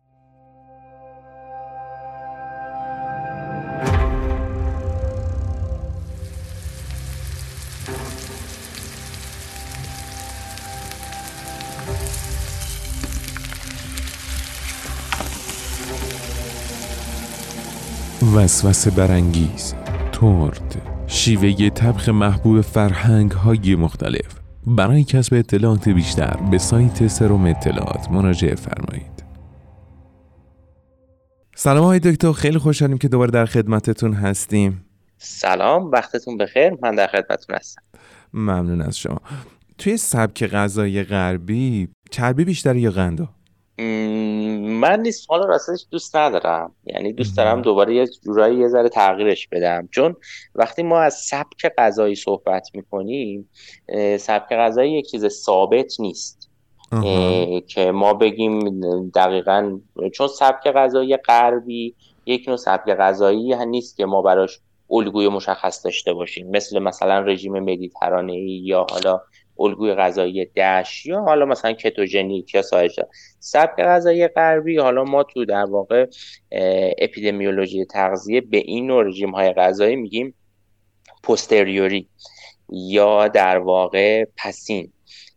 وسوسه 18.24 18.92
برانگیز 18.92 19.74
ترد. 20.12 20.82
شیوه 21.08 21.70
طبخ 21.70 22.10
محبوب 22.10 22.62
فرهنگ 22.62 23.32
های 23.32 23.76
مختلف. 23.76 24.40
برای 24.68 25.04
کسب 25.04 25.34
اطلاعات 25.34 25.90
بیشتر 25.90 26.38
به 26.52 26.58
سایت 26.58 27.08
سروم 27.08 27.46
اطلاعات 27.46 28.12
مراجعه 28.12 28.56
فرمایید. 28.56 29.24
سلام 31.56 31.84
های 31.84 32.00
دکتر 32.00 32.32
خیلی 32.32 32.58
خوشحالیم 32.58 32.98
که 32.98 33.08
دوباره 33.08 33.32
در 33.32 33.46
خدمتتون 33.46 34.14
هستیم. 34.14 34.86
سلام 35.18 35.92
وقتتون 35.92 36.38
بخیر. 36.38 36.78
من 36.82 36.96
در 36.96 37.08
خدمتتون 37.08 37.56
هستم. 37.56 37.82
ممنون 38.34 38.82
از 38.82 38.98
شما. 38.98 39.22
توی 39.78 39.98
سبک 39.98 40.48
غذای 40.48 41.04
غربی 41.04 41.90
چربی 42.12 42.46
بیشتر 42.46 42.76
یا 42.76 42.92
قندا 42.92 43.37
من 43.78 45.00
نیست 45.02 45.26
حالا 45.30 45.46
راستش 45.46 45.86
دوست 45.92 46.16
ندارم. 46.16 46.76
یعنی 46.86 47.14
دوست 47.14 47.38
دارم 47.38 47.62
دوباره 47.62 47.96
یه 47.96 48.08
جورایی 48.08 48.60
یه 48.60 48.68
ذره 48.68 48.90
تغییرش 48.90 49.48
بدم. 49.48 49.90
چون 49.92 50.16
وقتی 50.56 50.84
ما 50.84 51.00
از 51.00 51.14
سبک 51.14 51.72
غذایی 51.78 52.16
صحبت 52.16 52.70
می‌کنیم 52.74 53.50
سبک 54.20 54.50
غذایی 54.50 54.94
یک 54.94 55.10
چیز 55.12 55.28
ثابت 55.28 56.00
نیست. 56.00 56.50
که 57.68 57.92
ما 57.92 58.14
بگیم 58.14 58.60
دقیقا 59.10 59.80
چون 60.14 60.28
سبک 60.28 60.68
غذایی 60.68 61.18
غربی 61.18 61.96
یک 62.26 62.48
نوع 62.48 62.58
سبک 62.58 62.96
غذایی 62.96 63.66
نیست 63.66 63.98
که 63.98 64.06
ما 64.06 64.22
براش 64.22 64.60
الگوی 64.92 65.28
مشخص 65.28 65.86
داشته 65.86 66.14
باشیم. 66.14 66.50
مثل 66.50 66.80
مثلا 66.80 67.20
رژیم 67.20 67.60
مدیترانه 67.60 68.38
یا 68.50 68.86
حالا 68.92 69.22
الگوی 69.60 69.94
غذایی 69.94 70.46
دش 70.46 71.06
یا 71.06 71.22
حالا 71.22 71.46
مثلا 71.46 71.74
کتوژنیک 71.74 72.56
یا 72.56 72.62
سایش 72.62 73.00
سبک 73.40 73.80
غذایی 73.80 74.28
غربی 74.28 74.78
حالا 74.78 75.04
ما 75.04 75.24
تو 75.24 75.46
در 75.46 75.66
واقع 75.66 76.08
اپیدمیولوژی 76.98 77.86
تغذیه 77.86 78.42
به 78.42 78.58
این 78.58 78.88
نوع 78.88 79.04
رژیم 79.04 79.32
های 79.32 79.54
غذایی 79.54 79.96
میگیم 79.96 80.34
پوستریوری 81.24 82.10
یا 82.70 83.28
در 83.28 83.58
واقع 83.58 84.26
پسین. 84.38 84.92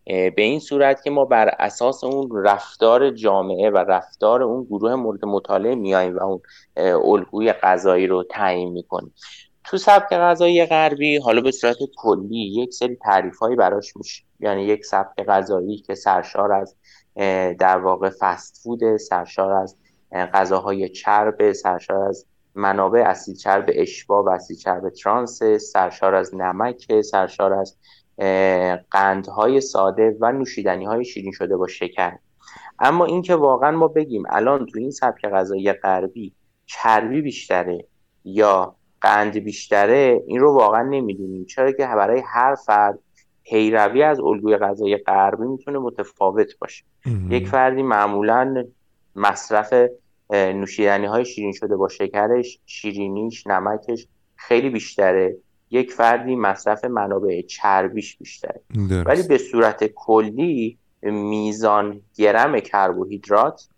به 0.06 0.42
این 0.42 0.60
صورت 0.60 1.02
که 1.02 1.10
ما 1.10 1.24
بر 1.24 1.54
اساس 1.58 2.04
اون 2.04 2.44
رفتار 2.44 3.10
جامعه 3.10 3.70
و 3.70 3.76
رفتار 3.76 4.42
اون 4.42 4.64
گروه 4.64 4.94
مورد 4.94 5.24
مطالعه 5.24 5.74
میاییم 5.74 6.16
و 6.16 6.22
اون 6.22 6.40
الگوی 6.86 7.52
غذایی 7.52 8.06
رو 8.06 8.24
تعیین 8.30 8.72
می‌کنیم. 8.72 9.14
تو 9.64 9.76
سبک 9.76 10.12
غذایی 10.12 10.66
غربی 10.66 11.16
حالا 11.16 11.40
به 11.40 11.50
صورت 11.50 11.76
کلی 11.96 12.62
یک 12.62 12.74
سری 12.74 12.96
تعریف 12.96 13.38
هایی 13.38 13.56
براش 13.56 13.96
میشه. 13.96 14.24
یعنی 14.40 14.64
یک 14.64 14.84
سبک 14.84 15.24
غذایی 15.24 15.76
که 15.76 15.94
سرشار 15.94 16.52
از 16.52 16.76
در 17.58 17.78
واقع 17.78 18.10
فست 18.20 18.60
فود 18.62 18.96
سرشار 18.96 19.52
از 19.52 19.76
غذاهای 20.12 20.88
چرب 20.88 21.52
سرشار 21.52 22.08
از 22.08 22.26
منابع 22.54 23.00
اسید 23.00 23.36
چرب 23.36 23.64
اشبا 23.68 24.22
و 24.22 24.30
اسید 24.30 24.58
چرب 24.58 24.90
ترانس 24.90 25.42
سرشار 25.42 26.14
از 26.14 26.34
نمک 26.34 27.00
سرشار 27.00 27.52
از 27.52 27.76
قندهای 28.90 29.60
ساده 29.60 30.16
و 30.20 30.32
نوشیدنی 30.32 30.84
های 30.84 31.04
شیرین 31.04 31.32
شده 31.32 31.56
با 31.56 31.66
شکر. 31.66 32.18
اما 32.78 33.04
اینکه 33.04 33.34
واقعا 33.34 33.70
ما 33.70 33.88
بگیم 33.88 34.22
الان 34.28 34.66
تو 34.66 34.78
این 34.78 34.90
سبک 34.90 35.26
غذایی 35.26 35.72
غربی 35.72 36.34
چربی 36.66 37.20
بیشتره 37.20 37.86
یا 38.24 38.76
قند 39.00 39.38
بیشتره 39.38 40.22
این 40.26 40.40
رو 40.40 40.52
واقعا 40.52 40.82
نمی‌دونیم. 40.82 41.44
چرا 41.44 41.72
که 41.72 41.86
برای 41.86 42.22
هر 42.26 42.54
فرد 42.54 42.98
پیروی 43.44 44.02
از 44.02 44.20
الگوی 44.20 44.56
غذایی 44.56 44.96
غربی 44.96 45.46
می‌تونه 45.46 45.78
متفاوت 45.78 46.58
باشه. 46.58 46.84
یک 47.28 47.48
فردی 47.48 47.82
معمولا 47.82 48.64
مصرف 49.16 49.74
نوشیدنی 50.30 51.06
های 51.06 51.24
شیرین 51.24 51.52
شده 51.52 51.76
با 51.76 51.88
شکرش 51.88 52.58
شیرینیش 52.66 53.46
نمکش 53.46 54.06
خیلی 54.36 54.70
بیشتره. 54.70 55.36
یک 55.70 55.92
فردی 55.92 56.36
مصرف 56.36 56.84
منابع 56.84 57.42
چربیش 57.42 58.16
بیشتره. 58.16 58.60
ولی 59.06 59.22
به 59.22 59.38
صورت 59.38 59.84
کلی 59.84 60.78
میزان 61.02 62.00
گرم 62.16 62.60
کربوهیدرات 62.60 63.68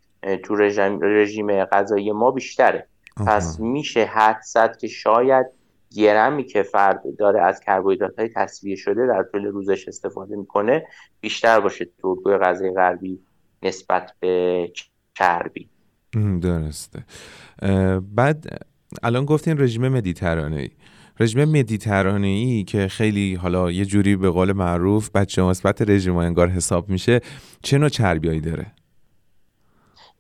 تو 0.42 0.56
رژیم 1.02 1.64
غذایی 1.64 2.12
ما 2.12 2.30
بیشتره. 2.30 2.86
پس 3.16 3.60
میشه 3.60 4.04
حد 4.04 4.40
زد 4.42 4.76
که 4.76 4.88
شاید 4.88 5.46
گرمی 5.96 6.44
که 6.44 6.62
فرد 6.62 7.02
داره 7.18 7.42
از 7.42 7.60
کربوهیدرات 7.60 8.18
های 8.18 8.28
تصویه 8.36 8.76
شده 8.76 9.06
در 9.06 9.22
طول 9.32 9.44
روزش 9.44 9.88
استفاده 9.88 10.36
می‌کنه 10.36 10.86
بیشتر 11.20 11.60
باشه 11.60 11.88
تو 12.00 12.22
غذای 12.42 12.70
غربی 12.70 13.20
نسبت 13.62 14.12
به 14.20 14.68
چربی 15.14 15.68
درسته. 16.42 17.04
بعد 18.00 18.46
الان 19.02 19.24
گفتین 19.24 19.60
رژیم 19.60 19.88
مدیترانه 19.88 20.56
ای 20.60 20.70
رژیم 21.20 21.44
مدیترانه 21.44 22.26
ای 22.26 22.64
که 22.64 22.88
خیلی 22.88 23.34
حالا 23.34 23.70
یه 23.70 23.84
جوری 23.84 24.16
به 24.16 24.30
قول 24.30 24.52
معروف 24.52 25.10
بچه 25.10 25.42
مثبت 25.42 25.82
رژیم 25.82 26.16
انگار 26.16 26.48
حساب 26.48 26.88
میشه 26.88 27.20
چه 27.62 27.78
نوع 27.78 27.88
چربیایی 27.88 28.40
داره؟ 28.40 28.66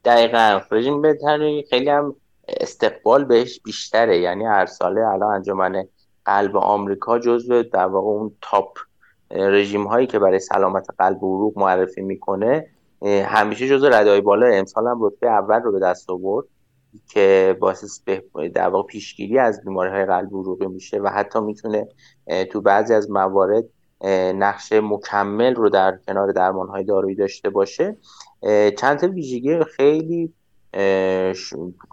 دقیقا. 0.04 0.60
رژیم 0.70 0.94
مدیترانه 0.94 1.62
خیلی 1.70 1.90
هم 1.90 2.14
استقبال 2.48 3.24
بهش 3.24 3.60
بیشتره. 3.60 4.18
یعنی 4.18 4.44
هر 4.44 4.66
ساله 4.66 5.08
الان 5.08 5.34
انجمن 5.34 5.84
قلب 6.24 6.56
آمریکا 6.56 7.18
جزو 7.18 7.62
در 7.62 7.86
واقع 7.86 8.08
اون 8.08 8.32
تاپ 8.42 8.78
رژیم 9.30 9.86
هایی 9.86 10.06
که 10.06 10.18
برای 10.18 10.38
سلامت 10.38 10.86
قلب 10.98 11.22
و 11.22 11.36
عروق 11.36 11.58
معرفی 11.58 12.00
می‌کنه 12.00 12.66
همیشه 13.24 13.68
جزو 13.68 13.88
ردای 13.88 14.20
بالا. 14.20 14.46
امسال 14.46 14.86
هم 14.86 15.04
رتبه 15.04 15.30
اول 15.30 15.60
رو 15.60 15.72
به 15.72 15.80
دست 15.80 16.10
آورد 16.10 16.46
که 17.08 17.56
باعث 17.60 18.00
در 18.54 18.68
واقع 18.68 18.86
پیشگیری 18.86 19.38
از 19.38 19.64
بیماری 19.64 19.90
های 19.90 20.06
قلبی 20.06 20.34
عروقی 20.34 20.66
میشه 20.66 20.98
و 20.98 21.08
حتی 21.08 21.40
می‌تونه 21.40 21.88
تو 22.50 22.60
بعضی 22.60 22.94
از 22.94 23.10
موارد 23.10 23.64
نقش 24.34 24.72
مکمل 24.72 25.54
رو 25.54 25.68
در 25.68 25.98
کنار 26.06 26.32
درمان 26.32 26.68
های 26.68 26.84
دارویی 26.84 27.16
داشته 27.16 27.50
باشه. 27.50 27.96
چند 28.78 28.98
تا 28.98 29.06
ویژگی 29.06 29.64
خیلی 29.64 30.32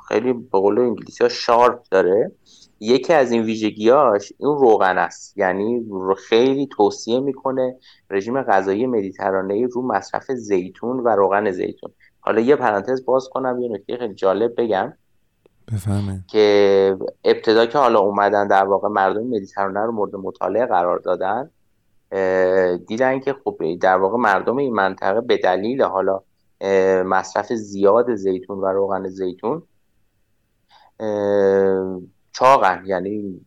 خیلی 0.08 0.34
به 0.34 0.60
قول 0.60 0.80
انگلیسی 0.80 1.24
ها 1.24 1.30
شارپ 1.30 1.84
داره. 1.92 2.32
یکی 2.80 3.14
از 3.14 3.32
این 3.32 3.44
ویژگیاش 3.44 4.34
این 4.38 4.50
روغن 4.50 4.98
است. 4.98 5.38
یعنی 5.38 5.86
خیلی 6.18 6.68
توصیه 6.72 7.20
می‌کنه 7.20 7.76
رژیم 8.10 8.42
غذایی 8.42 8.88
مدیترانه 8.88 9.68
رو 9.68 9.88
مصرف 9.88 10.32
زیتون 10.32 11.00
و 11.00 11.10
روغن 11.10 11.52
زیتون. 11.52 11.92
حالا 12.20 12.42
یه 12.42 12.56
پرانتز 12.56 13.06
باز 13.06 13.30
کنم 13.30 13.62
یه 13.62 13.70
نکته 13.70 13.98
خیلی 13.98 14.14
جالب 14.14 14.54
بگم. 14.58 14.94
بفهمه 15.74 16.24
که 16.28 16.98
ابتدا 17.24 17.66
که 17.66 17.78
حالا 17.78 18.00
اومدن 18.00 18.48
در 18.48 18.66
واقع 18.66 18.88
مردم 18.88 19.24
مدیترانه 19.24 19.80
رو 19.80 19.92
مورد 19.92 20.16
مطالعه 20.16 20.66
قرار 20.66 21.00
دادن 21.00 21.50
دیدن 22.88 23.20
که 23.20 23.36
خب 23.44 23.58
در 23.82 23.98
واقع 23.98 24.18
مردم 24.18 24.58
این 24.58 24.74
منطقه 24.74 25.22
به 25.22 25.38
دلیل 25.38 25.82
حالا 25.82 26.22
مصرف 27.06 27.54
زیاد 27.54 28.16
زیتون 28.16 28.58
و 28.58 28.66
روغن 28.66 29.08
زیتون 29.08 29.64
چاقن. 32.32 32.84
یعنی 32.86 33.42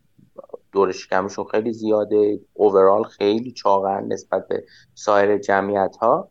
دور 0.73 0.93
شکمشون 0.93 1.45
خیلی 1.45 1.73
زیاده. 1.73 2.41
اوورال 2.55 3.05
خیلی 3.05 3.53
چاقن 3.53 4.05
نسبت 4.05 4.49
به 4.49 4.65
سایر 4.95 5.39
جمعیت 5.39 5.97
ها 6.01 6.29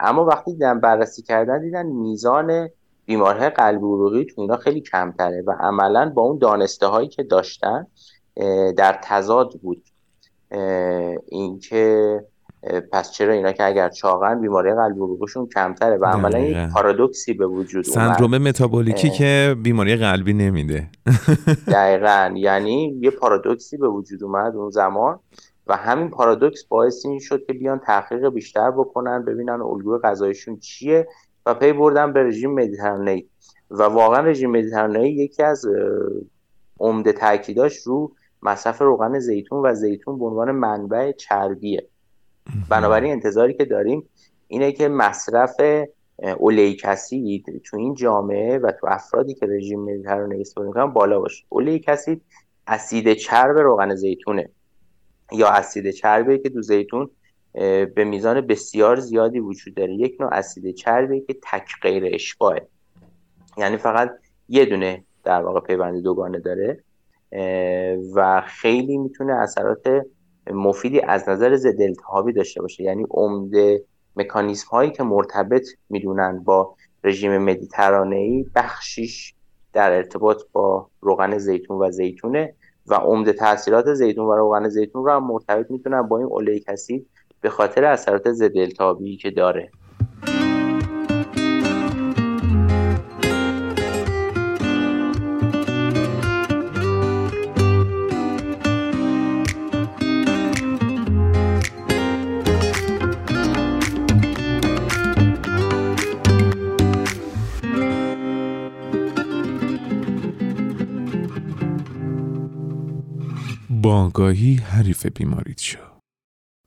اما 0.00 0.24
وقتی 0.24 0.52
دیدن 0.52 0.80
بررسی 0.80 1.22
کردن 1.22 1.60
دیدن 1.60 1.86
میزان 1.86 2.68
بیماری 3.06 3.48
قلبی 3.48 3.84
عروقی 3.84 4.24
تو 4.24 4.40
اینا 4.40 4.56
خیلی 4.56 4.80
کمتره 4.80 5.42
و 5.46 5.50
عملا 5.60 6.10
با 6.10 6.22
اون 6.22 6.38
دانسته 6.38 6.86
هایی 6.86 7.08
که 7.08 7.22
داشتن 7.22 7.86
در 8.76 9.00
تضاد 9.02 9.52
بود. 9.62 9.84
اینکه 11.26 12.24
پس 12.92 13.10
چرا 13.12 13.32
اینا 13.32 13.52
که 13.52 13.64
اگر 13.64 13.88
چاقن 13.88 14.40
بیماری 14.40 14.74
قلبی 14.74 15.00
عروقیشون 15.00 15.46
کمتره؟ 15.46 15.96
و 15.96 16.04
عملا 16.04 16.38
این 16.38 16.68
پارادوکسی 16.68 17.34
به 17.34 17.46
وجود 17.46 17.86
اومد. 17.88 17.94
سندروم 17.94 18.38
متابولیکی 18.38 19.10
که 19.10 19.56
بیماری 19.62 19.96
قلبی 19.96 20.32
نمیده. 20.32 20.88
دقیقا. 21.68 22.34
یعنی 22.36 22.98
یه 23.00 23.10
پارادوکسی 23.10 23.76
به 23.76 23.88
وجود 23.88 24.24
اومد 24.24 24.56
اون 24.56 24.70
زمان 24.70 25.18
و 25.66 25.76
همین 25.76 26.10
پارادوکس 26.10 26.64
باعث 26.64 27.06
این 27.06 27.18
شد 27.18 27.46
که 27.46 27.52
بیان 27.52 27.78
تحقیق 27.78 28.28
بیشتر 28.28 28.70
بکنن 28.70 29.24
ببینن 29.24 29.60
الگوی 29.60 29.98
غذایشون 29.98 30.56
چیه 30.56 31.08
و 31.46 31.54
پی 31.54 31.72
بردن 31.72 32.12
به 32.12 32.22
رژیم 32.22 32.54
مدیترانه‌ای. 32.54 33.26
و 33.70 33.82
واقعا 33.82 34.20
رژیم 34.20 34.50
مدیترانه‌ای 34.50 35.12
یکی 35.12 35.42
از 35.42 35.64
عمده 36.80 37.12
تاکیداش 37.12 37.76
رو 37.76 38.12
مصرف 38.42 38.82
روغن 38.82 39.18
زیتون 39.18 39.66
و 39.66 39.74
زیتون 39.74 40.18
به 40.18 40.24
عنوان 40.24 40.50
منبع 40.50 41.12
چربیه. 41.12 41.88
بنابراین 42.68 43.12
انتظاری 43.12 43.54
که 43.54 43.64
داریم 43.64 44.08
اینه 44.48 44.72
که 44.72 44.88
مصرف 44.88 45.56
اولیک 46.38 46.82
اسید 46.84 47.62
تو 47.64 47.76
این 47.76 47.94
جامعه 47.94 48.58
و 48.58 48.72
تو 48.80 48.86
افرادی 48.90 49.34
که 49.34 49.46
رژیم 49.46 49.80
مدیترانه 49.80 50.36
استفاده 50.40 50.66
می‌کنن 50.66 50.86
بالا 50.86 51.20
باشه. 51.20 51.44
اولیک 51.48 51.88
اسید 51.88 52.22
اسید 52.66 53.12
چرب 53.12 53.58
روغن 53.58 53.94
زیتونه 53.94 54.48
یا 55.32 55.48
اسید 55.48 55.90
چربی 55.90 56.38
که 56.38 56.50
تو 56.50 56.62
زیتون 56.62 57.10
به 57.94 58.04
میزان 58.04 58.40
بسیار 58.40 59.00
زیادی 59.00 59.40
وجود 59.40 59.74
داره. 59.74 59.94
یک 59.94 60.16
نوع 60.20 60.34
اسید 60.34 60.74
چربی 60.74 61.20
که 61.20 61.36
تک 61.42 61.68
غیر 61.82 62.14
اشباهه 62.14 62.68
یعنی 63.56 63.76
فقط 63.76 64.10
یه 64.48 64.64
دونه 64.64 65.04
در 65.24 65.42
واقع 65.42 65.60
پیوند 65.60 66.02
دوگانه 66.02 66.38
داره 66.38 66.84
و 68.14 68.42
خیلی 68.46 68.98
می‌تونه 68.98 69.32
اثرات 69.32 70.06
مفیدی 70.50 71.00
از 71.00 71.28
نظر 71.28 71.56
ضد 71.56 71.82
التهابی 71.82 72.32
داشته 72.32 72.62
باشه. 72.62 72.82
یعنی 72.82 73.06
عمده 73.10 73.84
مکانیزم 74.16 74.66
هایی 74.70 74.90
که 74.90 75.02
مرتبط 75.02 75.66
می‌دونن 75.90 76.42
با 76.44 76.74
رژیم 77.04 77.38
مدیترانه 77.38 78.16
ای 78.16 78.46
بخشیش 78.54 79.34
در 79.72 79.92
ارتباط 79.92 80.42
با 80.52 80.88
روغن 81.00 81.38
زیتون 81.38 81.78
و 81.78 81.90
زیتونه 81.90 82.54
و 82.86 82.94
عمده 82.94 83.32
تاثیرات 83.32 83.94
زیتون 83.94 84.26
و 84.26 84.32
روغن 84.32 84.68
زیتون 84.68 85.04
رو 85.04 85.10
هم 85.10 85.26
مرتبط 85.26 85.70
می‌تونن 85.70 86.02
با 86.02 86.18
این 86.18 86.26
اولیک 86.26 86.64
اسید 86.68 87.06
به 87.40 87.50
خاطر 87.50 87.84
اثرات 87.84 88.32
ضد 88.32 88.56
التهابی 88.56 89.16
که 89.16 89.30
داره. 89.30 89.70
بانگاهی 114.14 114.54
حریف 114.54 115.06
بیماریت 115.06 115.60
شو. 115.60 115.78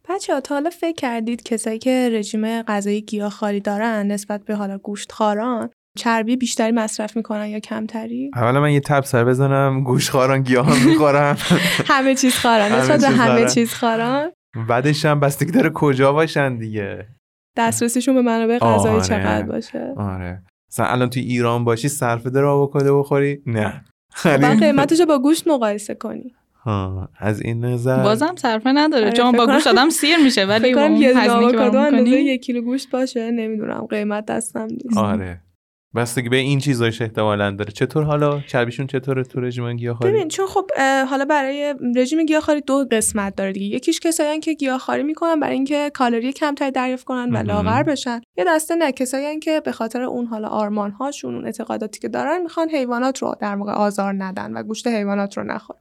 بچه 0.10 0.34
ها 0.34 0.42
تا 0.42 0.56
حالا 0.56 0.70
فکر 0.70 0.96
کردید 0.96 1.44
کسایی 1.44 1.80
که 1.80 2.10
رژیم 2.14 2.62
غذایی 2.62 3.02
گیاهخواری 3.02 3.60
دارن 3.60 4.08
نسبت 4.08 4.46
به 4.46 4.56
حالا 4.56 4.78
گوشت 4.78 5.12
خاران 5.12 5.70
چربی 5.98 6.36
بیشتری 6.36 6.72
مصرف 6.72 7.18
می‌کنن 7.18 7.48
یا 7.48 7.60
کمتری؟ 7.60 8.32
اولا 8.36 8.62
من 8.62 8.72
یه 8.72 8.80
تب 8.80 9.04
سر 9.04 9.26
بزنم 9.26 9.84
گوش 9.84 10.10
خاران 10.10 10.44
گیاه 10.44 10.68
می‌خورم 10.86 11.38
همه 11.88 12.16
چیز 12.16 12.36
خاران 12.36 12.72
نسبت 12.72 13.02
به 13.02 13.10
همه 13.10 13.50
چیز 13.50 13.74
خاران 13.74 14.32
بعدش 14.68 15.06
هم 15.06 15.20
بستگی 15.20 15.52
داره 15.52 15.70
کجا 15.70 16.14
باشن 16.14 16.58
دیگه. 16.58 17.08
دسترسیشون 17.58 18.16
به 18.16 18.22
منابع 18.22 18.58
غذایی 18.58 18.96
آره. 18.96 19.04
چقدر 19.04 19.44
باشه؟ 19.44 19.94
آره. 19.98 20.44
مثلا 20.72 20.86
الان 20.86 21.10
توی 21.10 21.22
ایران 21.22 21.64
باشی 21.64 21.88
صرف 21.88 22.24
داره 22.24 22.48
آووکادو 22.48 23.00
بخوری؟ 23.00 23.42
نه. 23.46 23.86
بعد 24.26 24.60
قیمتش 24.60 25.02
با 25.02 25.20
گوشت 25.20 25.48
مقایسه 25.48 25.96
کنی. 25.96 26.34
از 27.18 27.42
این 27.42 27.66
نظر 27.66 28.04
بازم 28.04 28.36
صرفه 28.36 28.72
نداره. 28.72 29.06
آره، 29.06 29.14
چون 29.14 29.32
با 29.32 29.46
گوشت 29.46 29.68
آدم 29.68 29.90
سیر 29.90 30.18
میشه 30.18 30.46
ولی 30.46 30.74
اون 30.74 30.92
هزینه 31.04 31.52
که 31.52 31.62
اندازه 31.62 32.22
یک 32.22 32.42
کیلو 32.42 32.62
گوشت 32.62 32.90
باشه 32.90 33.32
نمی‌دونم 33.32 33.88
قیمت 33.90 34.26
دستم 34.26 34.68
نیست. 34.72 34.98
آره. 34.98 35.42
بستگی 35.98 36.30
به 36.30 36.38
این 36.38 36.60
چیزایش 36.60 37.02
احتمالا 37.02 37.52
داره. 37.52 37.72
چطور 37.72 38.04
حالا؟ 38.04 38.42
چربیشون 38.48 38.88
چطوره 38.88 39.24
تو 39.24 39.42
رژیم 39.42 39.74
گیاهخواری؟ 39.74 40.14
ببین 40.14 40.28
چون 40.28 40.48
خب 40.48 40.66
حالا 41.10 41.26
برای 41.26 41.76
رژیم 41.96 42.26
گیاهخواری 42.26 42.62
دو 42.62 42.86
قسمت 42.92 43.36
داره 43.36 43.52
دیگه. 43.52 43.76
یکیش 43.76 44.00
کسایی 44.00 44.40
که 44.40 44.54
گیاهخواری 44.54 45.04
می‌کنن 45.04 45.40
برای 45.40 45.54
اینکه 45.54 45.92
کالری 45.94 46.34
کمتری 46.34 46.72
دریافت 46.72 47.04
کنن 47.04 47.36
و 47.36 47.44
لاغر 47.44 47.84
بشن. 47.84 48.22
یه 48.38 48.46
دسته 48.48 48.76
نه 48.76 48.92
کسایی 48.92 49.40
که 49.40 49.62
به 49.66 49.72
خاطر 49.72 50.02
اون 50.02 50.26
حالا 50.26 50.48
آرمان 50.48 50.92
هاشون 50.92 51.36
اون 51.36 51.46
اعتقاداتی 51.46 52.00
که 52.00 52.08
دارن 52.08 52.42
می‌خوان 52.42 52.70
حیوانات 52.70 53.18
رو 53.18 53.36
در 53.40 53.56
موقع 53.56 53.72
آزار 53.72 54.14
ندن 54.18 54.54
و 54.54 54.64
گوشت 54.64 54.88
حیوانات 54.88 55.38
رو 55.38 55.44
نخورن. 55.44 55.80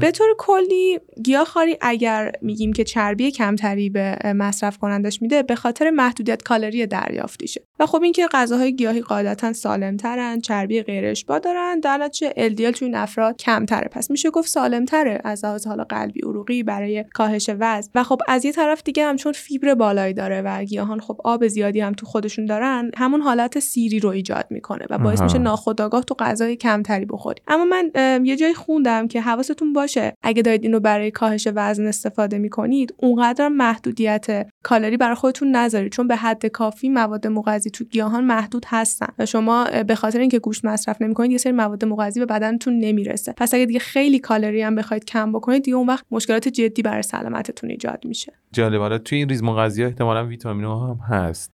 به 0.00 0.10
طور 0.10 0.28
کلی 0.38 0.98
گیاهخواری 1.24 1.76
اگر 1.80 2.32
میگیم 2.42 2.72
که 2.72 2.84
چربی 2.84 3.30
کمتری 3.30 3.90
به 3.90 4.18
مصرف 4.24 4.78
کنندش 4.78 5.22
میده 5.22 5.42
به 5.42 5.54
خاطر 5.54 5.90
محدودیت 5.90 6.42
کالری 6.42 6.86
دریافتیشه. 6.86 7.60
و 7.80 7.86
خب 7.86 8.02
اینکه 8.02 8.26
غذاهای 8.32 8.76
گیاهی 8.76 9.00
قاعدتا 9.00 9.52
سالمترن 9.52 10.40
چربی 10.40 10.82
غیر 10.82 11.06
اشباع 11.06 11.38
دارن 11.38 11.80
در 11.80 11.98
نتیجه 11.98 12.30
LDL 12.48 12.78
توی 12.78 12.86
این 12.86 12.94
افراد 12.94 13.36
کمتره. 13.36 13.88
پس 13.88 14.10
میشه 14.10 14.30
گفت 14.30 14.48
سالمتره 14.48 15.20
از 15.24 15.44
لحاظ 15.44 15.66
حالا 15.66 15.84
قلبی 15.84 16.20
عروقی 16.20 16.62
برای 16.62 17.04
کاهش 17.14 17.50
وزن. 17.60 17.90
و 17.94 18.04
خب 18.04 18.20
از 18.28 18.44
یه 18.44 18.52
طرف 18.52 18.82
دیگه 18.82 19.04
هم 19.04 19.16
چون 19.16 19.32
فیبر 19.32 19.74
بالایی 19.74 20.14
داره 20.14 20.42
و 20.42 20.64
گیاهان 20.64 21.00
خب 21.00 21.20
آب 21.24 21.48
زیادی 21.48 21.80
هم 21.80 21.92
تو 21.92 22.06
خودشون 22.06 22.44
دارن 22.44 22.90
همون 22.96 23.20
حالت 23.20 23.58
سیری 23.58 24.00
رو 24.00 24.08
ایجاد 24.08 24.46
می‌کنه 24.50 24.86
و 24.90 24.98
باعث 24.98 25.22
میشه 25.22 25.38
ناخودآگاه 25.38 26.02
تو 26.02 26.14
غذای 26.18 26.56
کمتری 26.56 27.04
بخوری. 27.04 27.42
اما 27.48 27.64
من 27.64 27.90
یه 28.24 28.36
جای 28.36 28.54
خوندم 28.54 29.08
که 29.08 29.20
حواستون 29.20 29.72
باشه 29.72 30.14
اگه 30.22 30.42
دارید 30.42 30.62
اینو 30.62 30.80
برای 30.80 31.10
کاهش 31.10 31.48
وزن 31.54 31.86
استفاده 31.86 32.38
می‌کنید 32.38 32.94
اونقدر 32.96 33.48
محدودیت 33.48 34.46
کالری 34.62 34.96
برای 34.96 35.14
خودتون 35.14 35.56
نذارید 35.56 35.92
چون 35.92 36.08
به 36.08 36.16
حد 36.16 36.46
کافی 36.46 36.88
مواد 36.88 37.26
مغذی 37.26 37.67
تو 37.70 37.84
گیاهان 37.84 38.24
محدود 38.24 38.64
هستن 38.68 39.06
و 39.18 39.26
شما 39.26 39.66
به 39.86 39.94
خاطر 39.94 40.20
اینکه 40.20 40.38
گوشت 40.38 40.64
مصرف 40.64 41.02
نمی‌کنید 41.02 41.30
یه 41.30 41.38
سری 41.38 41.52
مواد 41.52 41.84
مغذی 41.84 42.20
به 42.20 42.26
بدنتون 42.26 42.78
نمی‌رسه. 42.78 43.34
پس 43.36 43.54
اگه 43.54 43.66
دیگه 43.66 43.78
خیلی 43.78 44.18
کالری 44.18 44.62
هم 44.62 44.74
بخواید 44.74 45.04
کم 45.04 45.32
بکنید 45.32 45.62
دیگه 45.62 45.76
اون 45.76 45.86
وقت 45.86 46.04
مشکلات 46.10 46.48
جدی 46.48 46.82
برای 46.82 47.02
سلامتتون 47.02 47.70
ایجاد 47.70 48.04
میشه. 48.04 48.32
جالب. 48.52 48.80
حالا 48.80 48.98
توی 48.98 49.18
این 49.18 49.28
ریز 49.28 49.42
مغذی 49.42 49.82
ها 49.82 49.88
احتمالاً 49.88 50.26
ویتامین 50.26 50.64
هم 50.64 50.98
هست. 51.08 51.50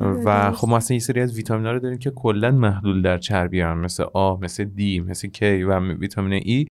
و 0.00 0.52
خب 0.52 0.68
ما 0.68 0.76
اصلا 0.76 0.94
یه 0.94 1.00
سری 1.00 1.20
از 1.20 1.36
ویتامین 1.36 1.66
ها 1.66 1.72
رو 1.72 1.78
داریم 1.78 1.98
که 1.98 2.10
کلا 2.10 2.50
محلول 2.50 3.02
در 3.02 3.18
چربی‌ان 3.18 3.78
مثل 3.78 4.04
آ 4.14 4.36
مثل 4.36 4.64
دی 4.64 5.00
مثل 5.00 5.28
کی 5.28 5.62
و 5.62 5.80
ویتامین 5.94 6.42
ای. 6.44 6.66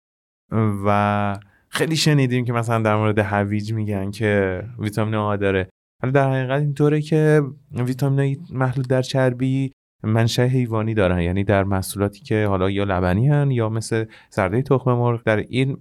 و 0.85 1.39
خیلی 1.69 1.95
شنیدیم 1.95 2.45
که 2.45 2.53
مثلا 2.53 2.81
در 2.81 2.95
مورد 2.95 3.19
هویج 3.19 3.73
میگن 3.73 4.11
که 4.11 4.63
ویتامین 4.79 5.15
آ 5.15 5.35
داره. 5.35 5.69
حالا 6.01 6.11
در 6.11 6.31
حقیقت 6.31 6.61
اینطوره 6.61 7.01
که 7.01 7.41
ویتامین 7.71 8.37
محلول 8.51 8.85
در 8.85 9.01
چربی 9.01 9.71
منشأ 10.03 10.45
حیوانی 10.45 10.93
دارن. 10.93 11.21
یعنی 11.21 11.43
در 11.43 11.63
محصولاتی 11.63 12.19
که 12.19 12.45
حالا 12.47 12.69
یا 12.69 12.83
لبنی 12.83 13.27
هن 13.27 13.51
یا 13.51 13.69
مثل 13.69 14.05
زرده 14.29 14.61
تخم 14.61 14.91
مرغ 14.91 15.23
در 15.23 15.37
این 15.37 15.77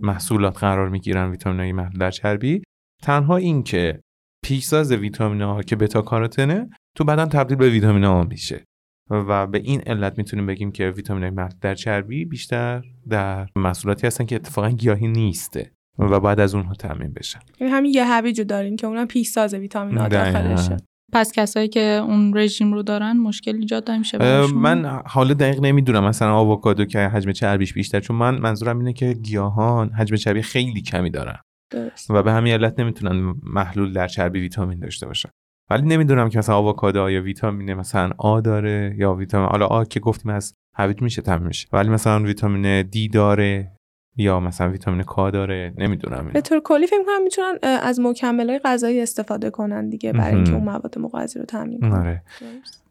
محصولات 0.00 0.58
قرار 0.58 0.88
می‌گیرن 0.88 1.30
ویتامین 1.30 1.60
های 1.60 1.72
محلول 1.72 1.98
در 1.98 2.10
چربی. 2.10 2.62
تنها 3.02 3.36
این 3.36 3.62
که 3.62 4.00
پیشساز 4.44 4.92
ویتامین 4.92 5.42
ها 5.42 5.62
که 5.62 5.76
بتا 5.76 6.02
کاروتنه 6.02 6.70
تو 6.96 7.04
بدن 7.04 7.26
تبدیل 7.26 7.56
به 7.56 7.70
ویتامین 7.70 8.04
ها 8.04 8.22
میشه. 8.24 8.64
و 9.10 9.46
به 9.46 9.58
این 9.58 9.80
علت 9.80 10.18
می‌تونیم 10.18 10.46
بگیم 10.46 10.72
که 10.72 10.90
ویتامین 10.90 11.30
محلول 11.30 11.58
در 11.60 11.74
چربی 11.74 12.24
بیشتر 12.24 12.82
در 13.08 13.48
محصولاتی 13.56 14.06
هستن 14.06 14.24
که 14.24 14.36
اتفاقا 14.36 14.70
گیاهی 14.70 15.08
نیسته. 15.08 15.70
و 15.98 16.20
بعد 16.20 16.40
از 16.40 16.54
اونها 16.54 16.74
تامین 16.74 17.12
بشن 17.12 17.40
یعنی 17.60 17.72
همین 17.72 17.94
یه 17.94 18.04
هویجو 18.04 18.44
داریم 18.44 18.76
که 18.76 18.86
اونم 18.86 19.06
پیشساز 19.06 19.54
ویتامین 19.54 19.98
ها 19.98 20.08
داخلشه 20.08 20.76
پس 21.12 21.32
کسایی 21.32 21.68
که 21.68 21.80
اون 21.80 22.36
رژیم 22.36 22.72
رو 22.72 22.82
دارن 22.82 23.16
مشکل 23.16 23.56
ایجاد 23.56 23.90
نمیشه 23.90 24.46
من 24.46 25.02
حالا 25.06 25.34
دقیق 25.34 25.60
نمی‌دونم. 25.60 26.04
مثلا 26.04 26.34
آووکادو 26.34 26.84
که 26.84 26.98
حجم 26.98 27.32
چربیش 27.32 27.72
بیشتر 27.72 28.00
چون 28.00 28.16
من 28.16 28.38
منظورم 28.38 28.78
اینه 28.78 28.92
که 28.92 29.12
گیاهان 29.12 29.90
حجم 29.90 30.16
چربی 30.16 30.42
خیلی 30.42 30.82
کمی 30.82 31.10
دارن. 31.10 31.36
درست. 31.70 32.10
و 32.10 32.22
به 32.22 32.32
همین 32.32 32.52
علت 32.52 32.80
نمی‌تونن 32.80 33.34
محلول 33.42 33.92
در 33.92 34.08
چربی 34.08 34.40
ویتامین 34.40 34.78
داشته 34.78 35.06
باشن. 35.06 35.28
ولی 35.70 35.82
نمی‌دونم 35.82 36.28
که 36.28 36.38
مثلا 36.38 36.56
آووکادو 36.56 37.10
یا 37.10 37.22
ویتامین 37.22 37.74
مثلا 37.74 38.10
آ 38.18 38.40
داره 38.40 38.94
یا 38.98 39.14
ویتامین 39.14 39.48
حالا 39.48 39.66
آ 39.66 39.84
که 39.84 40.00
گفتیم 40.00 40.32
از 40.32 40.54
هویج 40.76 41.02
میشه 41.02 41.22
تامین 41.22 41.46
میشه. 41.46 41.68
ولی 41.72 41.88
مثلا 41.88 42.22
ویتامین 42.22 42.82
دی 42.82 43.08
داره. 43.08 43.73
یا 44.16 44.40
مثلا 44.40 44.70
ویتامین 44.70 45.02
کا 45.02 45.30
داره 45.30 45.74
نمی‌دونم 45.78 46.30
به 46.32 46.40
طور 46.40 46.60
کلی 46.60 46.86
فکر 46.86 47.04
کنم 47.06 47.22
می‌تونن 47.22 47.58
از 47.62 48.00
های 48.22 48.60
غذایی 48.64 49.00
استفاده 49.00 49.50
کنن 49.50 49.88
دیگه 49.88 50.12
برای 50.12 50.34
اینکه 50.34 50.52
اون 50.52 50.64
مواد 50.64 50.98
مغذی 50.98 51.38
رو 51.38 51.44
تامین 51.44 51.80
کنن. 51.80 51.92
آره. 51.92 52.22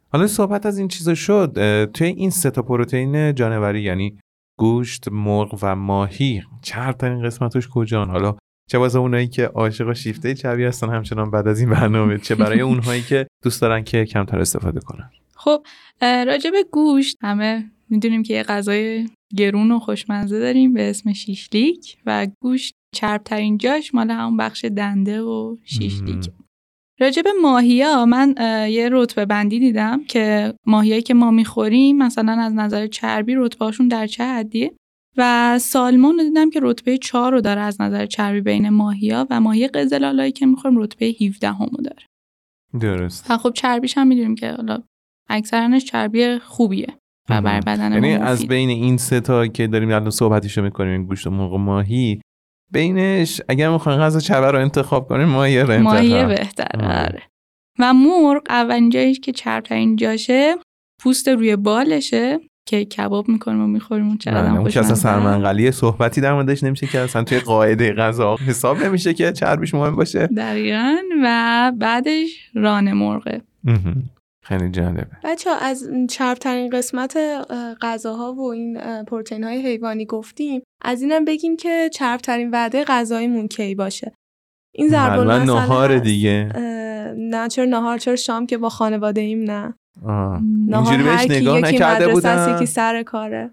حالا 0.09 0.27
صحبت 0.27 0.65
از 0.65 0.77
این 0.77 0.87
چیزا 0.87 1.15
شد 1.15 1.85
توی 1.93 2.07
این 2.07 2.29
سه 2.29 2.51
تا 2.51 2.61
پروتئین 2.61 3.35
جانوری 3.35 3.81
یعنی 3.81 4.17
گوشت، 4.57 5.07
مرغ 5.11 5.59
و 5.61 5.75
ماهی 5.75 6.43
چرب 6.61 6.97
ترین 6.97 7.23
قسمتش 7.23 7.67
کجان؟ 7.67 8.09
حالا 8.09 8.35
چه 8.69 8.77
واسه 8.77 8.99
اونایی 8.99 9.27
که 9.27 9.45
عاشق 9.45 9.93
شیفته 9.93 10.33
چوی 10.33 10.65
هستن 10.65 10.89
همچنان 10.89 11.31
بعد 11.31 11.47
از 11.47 11.59
این 11.59 11.69
برنامه 11.69 12.17
چه 12.17 12.35
برای 12.35 12.61
اونهایی 12.71 13.01
که 13.01 13.27
دوست 13.43 13.61
دارن 13.61 13.83
که 13.83 14.05
کمتر 14.05 14.39
استفاده 14.39 14.79
کنن؟ 14.79 15.09
خب 15.35 15.65
راجع 16.01 16.51
به 16.51 16.63
گوشت 16.71 17.17
همه 17.21 17.71
می‌دونیم 17.89 18.23
که 18.23 18.33
یه 18.33 18.43
غذای 18.43 19.07
گرون 19.35 19.71
و 19.71 19.79
خوشمزه 19.79 20.39
داریم 20.39 20.73
به 20.73 20.89
اسم 20.89 21.13
شیشلیک 21.13 21.97
و 22.05 22.27
گوشت 22.41 22.73
چربترین 22.95 23.57
جاش 23.57 23.95
مال 23.95 24.11
همون 24.11 24.37
بخش 24.37 24.65
دنده 24.65 25.21
و 25.21 25.57
شیشلیک 25.63 26.31
راجع 26.99 27.21
به 27.21 27.29
ماهیا 27.41 28.05
من 28.05 28.35
یه 28.69 28.89
رتبه 28.91 29.25
بندی 29.25 29.59
دیدم 29.59 30.03
که 30.03 30.53
ماهیایی 30.67 31.01
که 31.01 31.13
ما 31.13 31.31
می‌خوریم 31.31 31.97
مثلا 31.97 32.41
از 32.41 32.53
نظر 32.53 32.87
چربی 32.87 33.35
رتبهاشون 33.35 33.87
در 33.87 34.07
چه 34.07 34.23
حدیه 34.23 34.73
و 35.17 35.59
سالمون 35.59 36.17
رو 36.17 36.23
دیدم 36.23 36.49
که 36.49 36.59
رتبه 36.63 36.97
4 36.97 37.31
رو 37.31 37.41
داره 37.41 37.61
از 37.61 37.81
نظر 37.81 38.05
چربی 38.05 38.41
بین 38.41 38.69
ماهیا 38.69 39.27
و 39.29 39.39
ماهی 39.39 39.67
قزلالایی 39.67 40.31
که 40.31 40.45
می‌خوریم 40.45 40.79
رتبه 40.79 41.15
17 41.21 41.47
همو 41.47 41.77
داره. 41.83 42.03
درست. 42.79 43.31
و 43.31 43.37
خب 43.37 43.53
چربیش 43.53 43.97
هم 43.97 44.07
می‌دونیم 44.07 44.35
که 44.35 44.51
حالا 44.51 44.83
اکثرانش 45.29 45.85
چربی 45.85 46.37
خوبیه. 46.37 46.87
و 47.29 47.41
بر 47.41 47.59
بدن 47.59 47.93
یعنی 47.93 48.13
از 48.13 48.47
بین 48.47 48.69
این 48.69 48.97
سه 48.97 49.19
تا 49.19 49.47
که 49.47 49.67
داریم 49.67 49.89
الان 49.89 50.09
صحبتیشو 50.09 50.61
می‌کنیم 50.61 51.05
گوشت 51.05 51.27
مرغ 51.27 51.55
ماهی 51.55 52.21
بینش 52.71 53.41
اگر 53.49 53.69
می‌خواین 53.69 53.99
غذا 53.99 54.19
چربه 54.19 54.51
رو 54.51 54.59
انتخاب 54.59 55.07
کنیم 55.07 55.27
ماهی 55.27 55.59
رو 55.59 55.71
انتخاب. 55.71 55.93
ماهی 55.93 56.25
بهتر 56.25 56.85
آره. 56.85 57.21
و 57.79 57.93
مرغ 57.93 58.41
اولین 58.49 58.89
جایش 58.89 59.19
که 59.19 59.31
چربترین 59.31 59.95
جاشه 59.95 60.55
پوست 61.01 61.27
روی 61.27 61.55
بالشه 61.55 62.39
که 62.67 62.85
کباب 62.85 63.29
می‌کنیم 63.29 63.61
و 63.61 63.67
می‌خوریم 63.67 64.07
اون 64.07 64.17
چقدر 64.17 64.51
اون 64.51 64.69
که 64.69 64.79
اصلا 64.79 64.95
سرمنقلی 64.95 65.71
صحبتی 65.71 66.21
در 66.21 66.33
موردش 66.33 66.63
نمیشه 66.63 66.87
که 66.87 66.99
اصلا 66.99 67.23
توی 67.23 67.39
قاعده 67.39 67.93
غذا 67.93 68.35
حساب 68.35 68.83
نمیشه 68.83 69.13
که 69.13 69.31
چربیش 69.31 69.73
مهم 69.73 69.95
باشه. 69.95 70.27
دقیقا. 70.27 70.95
و 71.23 71.71
بعدش 71.79 72.51
ران 72.55 72.93
مرغه. 72.93 73.41
خیلی 74.43 74.69
جالبه. 74.69 75.07
بچه 75.23 75.49
ها 75.49 75.55
از 75.55 75.89
چربترین 76.09 76.69
قسمت 76.69 77.17
غذاها 77.81 78.33
و 78.33 78.51
این 78.51 79.03
پروتئین 79.03 79.43
های 79.43 79.61
حیوانی 79.61 80.05
گفتیم. 80.05 80.61
از 80.81 81.01
اینم 81.01 81.25
بگیم 81.25 81.57
که 81.57 81.89
چربترین 81.93 82.51
وعده 82.51 82.83
غذاییمون 82.83 83.47
کی 83.47 83.75
باشه. 83.75 84.13
این 84.75 84.87
ضرب 84.87 85.19
نهار 85.19 85.99
دیگه. 85.99 86.51
نه 87.17 87.47
چرا 87.47 87.65
نهار؟ 87.65 87.97
چرا 87.97 88.15
شام 88.15 88.45
که 88.45 88.57
با 88.57 88.69
خانواده 88.69 89.21
ایم 89.21 89.51
نه 89.51 89.73
اینجوری 90.67 91.03
بهش 91.03 91.25
نگاه 91.29 91.59
نکرده 91.59 92.13
بودم 92.13 92.55
یکی 92.55 92.65
سر 92.65 93.03
کاره. 93.03 93.51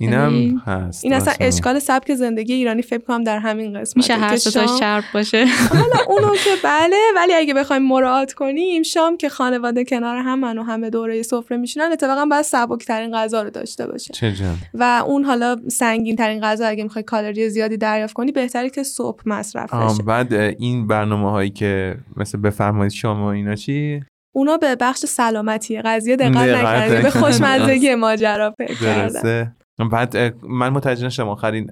اینم 0.00 0.34
یعنی 0.34 0.60
هست 0.64 1.04
این 1.04 1.12
اصلا 1.12 1.34
اشکال 1.40 1.78
سبک 1.78 2.14
زندگی 2.14 2.52
ایرانی 2.52 2.82
فکر 2.82 3.04
کنم 3.04 3.24
در 3.24 3.38
همین 3.38 3.80
قسمت. 3.80 3.96
میشه 3.96 4.14
هر 4.14 4.36
شام... 4.36 4.78
چرب 4.78 5.04
باشه. 5.14 5.46
حالا 5.70 5.96
اونو 6.12 6.34
که 6.34 6.50
بله 6.64 6.96
ولی 7.16 7.34
اگه 7.34 7.54
بخوایم 7.54 7.82
مراعات 7.82 8.32
کنیم 8.32 8.82
شام 8.82 9.16
که 9.16 9.28
خانواده 9.28 9.84
کنار 9.84 10.16
هم 10.16 10.44
و 10.44 10.62
همه 10.62 10.90
دوره 10.90 11.22
سفره 11.22 11.56
میشینن 11.56 11.92
اتفاقا 11.92 12.24
باید 12.24 12.42
سبک 12.42 12.84
ترین 12.86 13.16
غذا 13.16 13.42
رو 13.42 13.50
داشته 13.50 13.86
باشه. 13.86 14.14
چه 14.14 14.32
و 14.74 15.02
اون 15.06 15.24
حالا 15.24 15.56
سنگین 15.68 16.16
ترین 16.16 16.40
غذا 16.40 16.66
اگه 16.66 16.82
می‌خوای 16.82 17.02
کالری 17.02 17.48
زیادی 17.48 17.76
دریافت 17.76 18.14
کنی 18.14 18.32
بهتره 18.32 18.70
که 18.70 18.82
صبح 18.82 19.22
مصرف 19.26 19.74
بشه. 19.74 20.02
بعد 20.02 20.32
این 20.32 20.86
برنامه 20.86 21.30
هایی 21.30 21.50
که 21.50 21.96
مثل 22.16 22.38
بفرمایید 22.38 22.92
شما 22.92 23.32
اینا 23.32 23.54
چی؟ 23.54 24.02
اونا 24.34 24.56
به 24.56 24.76
بخش 24.76 24.98
سلامتی 24.98 25.82
قضیه 25.82 26.16
دقت 26.16 26.36
نکردی 26.36 27.02
به 27.02 27.10
خوشمزگی 27.10 27.94
ماجرا 27.94 28.54
فکر 28.58 28.74
کردن 28.74 29.54
بعد 29.88 30.16
من 30.46 30.68
متوجه 30.68 31.06
نشدم 31.06 31.28
آخرین 31.28 31.70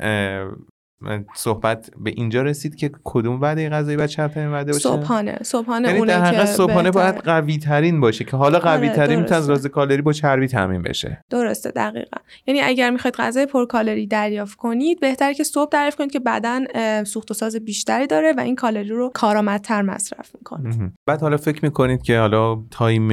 صحبت 1.34 1.90
به 2.00 2.10
اینجا 2.10 2.42
رسید 2.42 2.74
که 2.74 2.90
کدوم 3.04 3.40
وعده 3.40 3.68
غذایی 3.68 3.96
باید 3.96 4.08
چرترین 4.10 4.48
وعده 4.48 4.72
باشه؟ 4.72 4.88
صبحانه 4.88 5.38
صبحانه 5.42 5.88
یعنی 5.88 6.06
در 6.06 6.24
حقیقت 6.24 6.46
صبحانه 6.46 6.90
باید 6.90 7.16
قوی 7.16 7.58
ترین 7.58 8.00
باشه 8.00 8.24
که 8.24 8.36
حالا 8.36 8.58
قوی 8.58 8.88
آره، 8.88 8.96
ترین 8.96 9.20
می‌تونه 9.20 9.52
از 9.52 9.66
کالری 9.66 10.02
با 10.02 10.12
چربی 10.12 10.48
تامین 10.48 10.82
بشه. 10.82 11.24
درسته 11.30 11.70
دقیقا. 11.70 12.16
یعنی 12.46 12.60
اگر 12.60 12.90
می‌خواید 12.90 13.14
غذای 13.16 13.46
کالری 13.68 14.06
دریافت 14.06 14.56
کنید 14.56 15.00
بهتره 15.00 15.34
که 15.34 15.44
صبح 15.44 15.70
دریافت 15.72 15.98
کنید 15.98 16.12
که 16.12 16.20
بدن 16.20 16.64
سوخت 17.04 17.30
و 17.30 17.34
ساز 17.34 17.56
بیشتری 17.56 18.06
داره 18.06 18.32
و 18.36 18.40
این 18.40 18.56
کالری 18.56 18.88
رو 18.88 19.10
کارآمدتر 19.14 19.82
مصرف 19.82 20.30
می‌کنه. 20.34 20.92
بعد 21.06 21.20
حالا 21.20 21.36
فکر 21.36 21.64
می‌کنید 21.64 22.02
که 22.02 22.18
حالا 22.18 22.62
time 22.70 23.10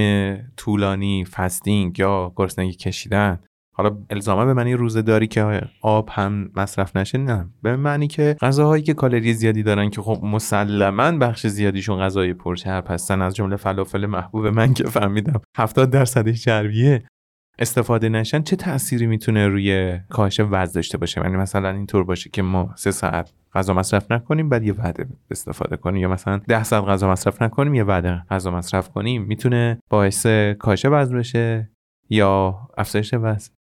طولانی 0.57 1.25
fasting 1.25 1.99
یا 1.99 2.33
گرسنگی 2.35 2.73
کشیدن 2.73 3.39
حالا 3.77 3.97
الزاما 4.09 4.45
به 4.45 4.53
معنی 4.53 4.73
روزه 4.73 5.01
داری 5.01 5.27
که 5.27 5.61
آب 5.81 6.09
هم 6.11 6.49
مصرف 6.55 6.95
نشه 6.95 7.17
نه. 7.17 7.49
به 7.61 7.75
معنی 7.75 8.07
که 8.07 8.35
غذاهایی 8.41 8.83
که 8.83 8.93
کالری 8.93 9.33
زیادی 9.33 9.63
دارن 9.63 9.89
که 9.89 10.01
خب 10.01 10.19
مسلما 10.23 11.11
بخش 11.11 11.47
زیادیشون 11.47 11.99
غذای 11.99 12.33
پرچرب 12.33 12.85
هستن 12.89 13.21
از 13.21 13.35
جمله 13.35 13.55
فلافل 13.55 14.05
محبوب 14.05 14.47
من 14.47 14.73
که 14.73 14.83
فهمیدم 14.83 15.41
70 15.57 15.89
درصدش 15.89 16.43
چربیه 16.43 17.03
استفاده 17.59 18.09
نشن 18.09 18.41
چه 18.41 18.55
تأثیری 18.55 19.07
می‌تونه 19.07 19.47
روی 19.47 19.99
کاهش 20.09 20.39
وزن 20.39 20.73
داشته 20.73 20.97
باشه؟ 20.97 21.21
یعنی 21.21 21.37
مثلا 21.37 21.69
اینطور 21.69 22.03
باشه 22.03 22.29
که 22.29 22.41
ما 22.41 22.73
سه 22.75 22.91
ساعت 22.91 23.33
غذا 23.53 23.73
مصرف 23.73 24.11
نکنیم 24.11 24.49
بعد 24.49 24.63
یه 24.63 24.73
وعده 24.73 25.07
استفاده 25.31 25.77
کنیم. 25.77 26.01
یا 26.01 26.09
مثلا 26.09 26.37
ده 26.37 26.63
ساعت 26.63 26.83
غذا 26.83 27.11
مصرف 27.11 27.41
نکنیم 27.41 27.73
یه 27.73 27.83
وعده 27.83 28.23
غذا 28.29 28.51
مصرف 28.51 28.89
کنیم. 28.89 29.23
می‌تونه 29.23 29.79
باعث 29.89 30.27
کاهش 30.59 30.85
وزن 30.85 31.17
بشه 31.17 31.71
یا 32.09 32.59
افزایش 32.77 33.13
وزن؟ 33.13 33.56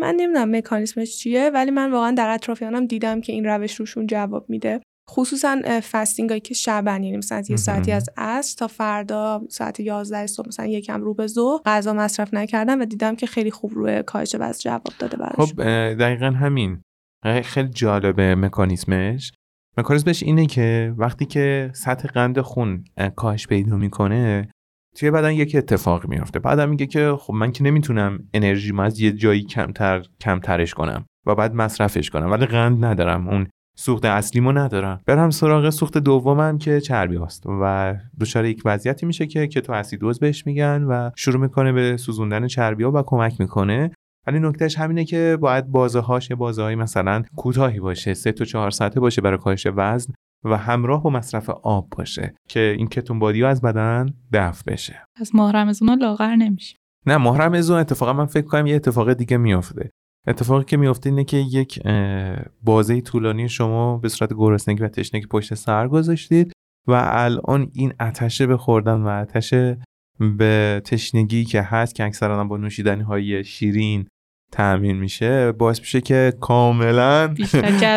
من 0.00 0.14
نمی‌دونم 0.14 0.56
مکانیسمش 0.56 1.16
چیه 1.16 1.50
ولی 1.54 1.70
من 1.70 1.92
واقعا 1.92 2.10
در 2.10 2.28
اطرافیانم 2.28 2.86
دیدم 2.86 3.20
که 3.20 3.32
این 3.32 3.44
روش 3.44 3.74
روشون 3.74 4.06
جواب 4.06 4.50
میده. 4.50 4.80
خصوصا 5.10 5.80
فستینگ 5.90 6.28
هایی 6.30 6.40
که 6.40 6.54
شبن 6.54 7.02
یعنی 7.02 7.16
مثلا 7.16 7.38
از 7.38 7.50
یه 7.50 7.56
ساعتی 7.56 7.92
از 7.92 8.10
عصر 8.16 8.56
تا 8.58 8.66
فردا 8.66 9.42
ساعت 9.48 9.80
11 9.80 10.26
صبح 10.26 10.48
مثلا 10.48 10.66
یکم 10.66 11.00
رو 11.00 11.14
به 11.14 11.26
ظهر. 11.26 11.60
غذا 11.66 11.92
مصرف 11.92 12.34
نکردم 12.34 12.80
و 12.80 12.84
دیدم 12.84 13.16
که 13.16 13.26
خیلی 13.26 13.50
خوب 13.50 13.74
روی 13.74 14.02
کاهش 14.02 14.36
وزن 14.38 14.58
جواب 14.58 14.82
داده 14.98 15.16
براش. 15.16 15.34
خب 15.36 15.62
دقیقا 15.94 16.26
همین. 16.26 16.82
خیلی 17.44 17.68
جالبه 17.68 18.34
مکانیسمش 18.34 19.32
مکانیسمش 19.78 20.22
اینه 20.22 20.46
که 20.46 20.94
وقتی 20.98 21.26
که 21.26 21.70
سطح 21.74 22.08
قند 22.08 22.40
خون 22.40 22.84
کاهش 23.16 23.46
پیدا 23.46 23.76
می‌کنه 23.76 24.48
توی 24.94 25.10
بدن 25.10 25.32
یک 25.32 25.56
اتفاق 25.56 26.06
میافته. 26.06 26.38
بعدم 26.38 26.68
میگه 26.68 26.86
که 26.86 27.16
خب 27.18 27.34
من 27.34 27.52
که 27.52 27.64
نمی‌تونم 27.64 28.18
انرژی 28.34 28.72
از 28.78 29.00
یه 29.00 29.12
جایی 29.12 29.42
کمتر 29.42 30.02
کمترش 30.20 30.74
کنم 30.74 31.04
و 31.26 31.34
بعد 31.34 31.54
مصرفش 31.54 32.10
کنم. 32.10 32.30
ولی 32.30 32.46
قند 32.46 32.84
ندارم. 32.84 33.28
اون 33.28 33.46
سوخت 33.76 34.04
اصلیمو 34.04 34.52
ندارم. 34.52 35.00
برم 35.06 35.30
سراغ 35.30 35.70
سوخت 35.70 35.98
دومم 35.98 36.58
که 36.58 36.80
چربی 36.80 37.16
هست 37.16 37.46
و 37.46 37.94
دچار 38.20 38.44
یک 38.44 38.62
وضعیتی 38.64 39.06
میشه 39.06 39.26
که 39.26 39.46
کتو 39.46 39.72
اسیدوز 39.72 40.18
بهش 40.18 40.46
میگن 40.46 40.82
و 40.82 41.10
شروع 41.16 41.40
می‌کنه 41.40 41.72
به 41.72 41.96
سوزوندن 41.96 42.46
چربی 42.46 42.84
ها 42.84 42.92
و 42.94 43.02
کمک 43.02 43.40
می‌کنه. 43.40 43.90
ولی 44.26 44.38
نکتهش 44.38 44.78
همینه 44.78 45.04
که 45.04 45.38
باید 45.40 45.66
بازه 45.66 46.00
هاش 46.00 46.32
بازه 46.32 46.74
مثلا 46.74 47.22
کوتاهی 47.36 47.80
باشه 47.80 48.14
سه 48.14 48.32
تا 48.32 48.44
چهار 48.44 48.70
ساعته 48.70 49.00
باشه 49.00 49.22
برای 49.22 49.38
کاهش 49.38 49.66
وزن 49.76 50.12
و 50.44 50.56
همراه 50.56 51.02
با 51.02 51.10
مصرف 51.10 51.50
آب 51.50 51.88
باشه 51.96 52.34
که 52.48 52.74
این 52.78 52.86
کتون 52.86 53.18
بادی 53.18 53.44
از 53.44 53.60
بدن 53.60 54.14
دفع 54.32 54.72
بشه. 54.72 55.04
از 55.16 55.34
ماه 55.34 55.52
رمزون 55.52 55.98
لاغر 55.98 56.36
نمیشه. 56.36 56.76
نه 57.06 57.16
ماه 57.16 57.38
رمزون 57.38 57.78
اتفاقا 57.78 58.12
من 58.12 58.26
فکر 58.26 58.46
کنم 58.46 58.66
یه 58.66 58.76
اتفاق 58.76 59.12
دیگه 59.12 59.36
میافته. 59.36 59.90
اتفاقی 60.26 60.64
که 60.64 60.76
میفته 60.76 61.10
اینه 61.10 61.24
که 61.24 61.36
یک 61.36 61.82
بازه 62.62 63.00
طولانی 63.00 63.48
شما 63.48 63.98
به 63.98 64.08
صورت 64.08 64.32
گرسنگی 64.34 64.82
و 64.82 64.88
تشنگی 64.88 65.26
پشت 65.26 65.54
سر 65.54 65.88
گذاشتید 65.88 66.52
و 66.88 67.10
الان 67.12 67.70
این 67.72 67.92
اتشه 68.00 68.46
به 68.46 68.56
خوردن 68.56 69.02
و 69.02 69.06
اتشه 69.08 69.78
به 70.38 70.82
تشنگی 70.84 71.44
که 71.44 71.62
هست 71.62 71.94
که 71.94 72.04
اکثرا 72.04 72.44
با 72.44 72.56
نوشیدنی 72.56 73.02
های 73.02 73.44
شیرین 73.44 74.06
تأمین 74.54 74.96
میشه 74.96 75.52
باعث 75.52 75.80
میشه 75.80 76.00
که 76.00 76.32
کاملا 76.40 77.34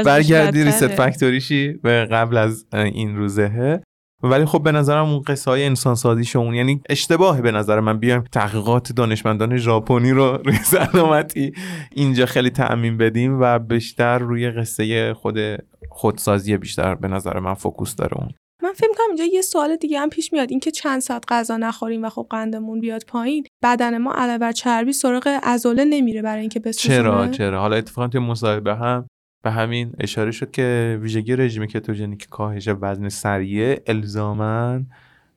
برگردی 0.05 0.63
ریست 0.63 0.87
فکتوریشی 0.87 1.73
به 1.73 2.05
قبل 2.05 2.37
از 2.37 2.65
این 2.73 3.15
روزهه 3.15 3.81
ولی 4.23 4.45
خب 4.45 4.63
به 4.63 4.71
نظرم 4.71 5.05
اون 5.09 5.21
قصه 5.21 5.51
های 5.51 5.65
انسان 5.65 5.95
سازیش 5.95 6.35
اون 6.35 6.53
یعنی 6.53 6.81
اشتباهه 6.89 7.41
به 7.41 7.51
نظر 7.51 7.79
من. 7.79 7.99
بیایم 7.99 8.23
تحقیقات 8.31 8.91
دانشمندان 8.91 9.57
ژاپنی 9.57 10.11
رو 10.11 10.37
روی 10.45 10.55
سلامتی 10.55 11.51
اینجا 11.91 12.25
خیلی 12.25 12.49
تعمین 12.49 12.97
بدیم 12.97 13.37
و 13.41 13.59
بیشتر 13.59 14.17
روی 14.17 14.49
قصه 14.49 15.13
خود 15.13 15.39
خودسازی 15.89 16.57
بیشتر 16.57 16.95
به 16.95 17.07
نظر 17.07 17.39
من 17.39 17.53
فوکوس 17.53 17.95
داره 17.95 18.17
اون. 18.17 18.29
من 18.67 18.73
فکر 18.73 18.87
کنم 18.97 19.07
اینجا 19.07 19.23
یه 19.23 19.41
سوال 19.41 19.75
دیگه 19.75 19.99
هم 19.99 20.09
پیش 20.09 20.33
میاد. 20.33 20.51
اینکه 20.51 20.71
چند 20.71 21.01
ساعت 21.01 21.23
غذا 21.27 21.57
نخوریم 21.57 22.03
و 22.03 22.09
خب 22.09 22.27
قندمون 22.29 22.79
بیاد 22.79 23.03
پایین 23.07 23.45
بدن 23.63 23.97
ما 23.97 24.13
علاوه 24.13 24.37
بر 24.37 24.51
چربی 24.51 24.93
سراغ 24.93 25.39
عضله 25.43 25.85
نمیره 25.85 26.21
برای 26.21 26.39
اینکه 26.39 26.59
بسوزونه. 26.59 26.97
چرا؟ 26.97 27.27
چرا؟ 27.27 27.59
حالا 27.59 27.75
اتفاقا 27.75 28.07
توی 28.07 28.21
مصاحبه 28.21 28.75
هم 28.75 29.07
به 29.43 29.51
همین 29.51 29.91
اشاره 29.99 30.31
شد 30.31 30.51
که 30.51 30.99
ویژگی 31.01 31.35
رژیم 31.35 31.65
کتوژنیک 31.65 32.27
کاهش 32.29 32.69
وزن 32.81 33.09
سریع 33.09 33.79
الزاما 33.87 34.79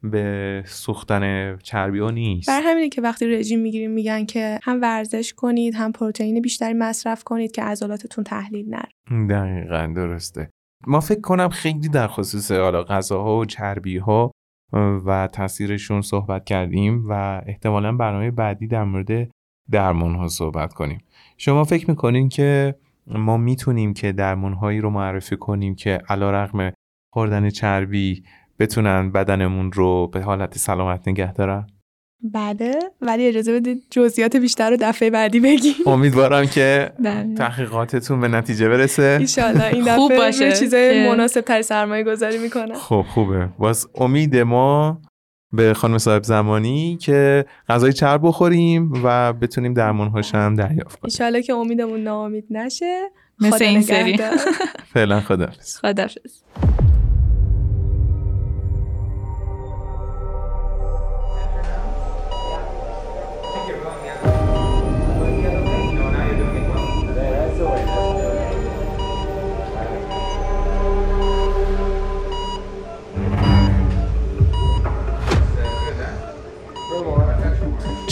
به 0.02 0.62
سوختن 0.66 1.56
چربی 1.56 1.98
ها 1.98 2.10
نیست. 2.10 2.48
بر 2.48 2.60
همینه 2.64 2.88
که 2.88 3.00
وقتی 3.00 3.26
رژیم 3.26 3.60
می‌گیریم 3.60 3.90
میگن 3.90 4.24
که 4.24 4.58
هم 4.62 4.80
ورزش 4.80 5.34
کنید 5.36 5.74
هم 5.74 5.92
پروتئین 5.92 6.40
بیشتری 6.40 6.74
مصرف 6.74 7.24
کنید 7.24 7.52
که 7.52 7.62
عضلاتتون 7.62 8.24
تحلیل 8.24 8.66
نره. 8.68 8.88
دقیقا 9.28 9.92
درسته. 9.96 10.50
ما 10.86 11.00
فکر 11.00 11.20
کنم 11.20 11.48
خیلی 11.48 11.88
در 11.88 12.08
خصوص 12.08 12.52
حالا 12.52 12.82
غذاها 12.82 13.36
و 13.36 13.44
چربی 13.44 13.98
ها 13.98 14.30
و 15.06 15.28
تاثیرشون 15.32 16.00
صحبت 16.02 16.44
کردیم 16.44 17.08
و 17.08 17.42
احتمالا 17.46 17.92
برنامه 17.92 18.30
بعدی 18.30 18.66
در 18.66 18.84
مورد 18.84 19.30
درمان 19.70 20.14
ها 20.14 20.28
صحبت 20.28 20.72
کنیم 20.72 21.04
شما 21.36 21.64
فکر 21.64 21.90
می‌کنین 21.90 22.28
که 22.28 22.74
ما 23.06 23.36
می‌تونیم 23.36 23.94
که 23.94 24.12
درمانهایی 24.12 24.80
رو 24.80 24.90
معرفی 24.90 25.36
کنیم 25.36 25.74
که 25.74 26.02
علا 26.08 26.30
رقم 26.30 26.72
خوردن 27.12 27.50
چربی 27.50 28.24
بتونن 28.58 29.12
بدنمون 29.12 29.72
رو 29.72 30.08
به 30.08 30.22
حالت 30.22 30.58
سلامت 30.58 31.08
نگه 31.08 31.32
دارن؟ 31.32 31.66
بله 32.22 32.78
ولی 33.00 33.26
اجازه 33.26 33.60
بدید 33.60 33.82
جزئیات 33.90 34.36
بیشتر 34.36 34.70
رو 34.70 34.76
دفعه 34.80 35.10
بعدی 35.10 35.40
بگیم. 35.40 35.74
امیدوارم 35.86 36.46
که 36.46 36.92
بله. 36.98 37.34
تحقیقاتتون 37.34 38.20
به 38.20 38.28
نتیجه 38.28 38.68
برسه. 38.68 39.16
ایشالله 39.20 39.64
این 39.64 39.82
دفعه 39.82 39.96
خوب 39.96 40.16
باشه 40.16 40.52
چیزای 40.52 41.08
مناسب 41.08 41.40
تر 41.40 41.62
سرمایه 41.62 42.04
گذاری 42.04 42.38
می‌کنه. 42.38 42.74
خب 42.74 43.04
خوبه. 43.08 43.48
باز 43.58 43.88
امید 43.94 44.36
ما 44.36 45.00
به 45.52 45.74
خانم 45.74 45.98
صاحب 45.98 46.22
زمانی 46.22 46.98
که 47.00 47.44
غذای 47.68 47.92
چرب 47.92 48.20
بخوریم 48.24 48.92
و 49.04 49.32
بتونیم 49.32 49.74
درمانهاش 49.74 50.34
هم 50.34 50.54
دریافت 50.54 51.00
کنیم. 51.00 51.00
ایشالله 51.04 51.42
که 51.42 51.52
امیدمون 51.52 52.00
ناامید 52.00 52.44
نشه. 52.50 53.00
مثل 53.40 53.64
این 53.64 53.82
سری. 53.82 54.18
فعلا 54.94 55.20
خدافز 55.20 55.76
خدافز 55.76 56.42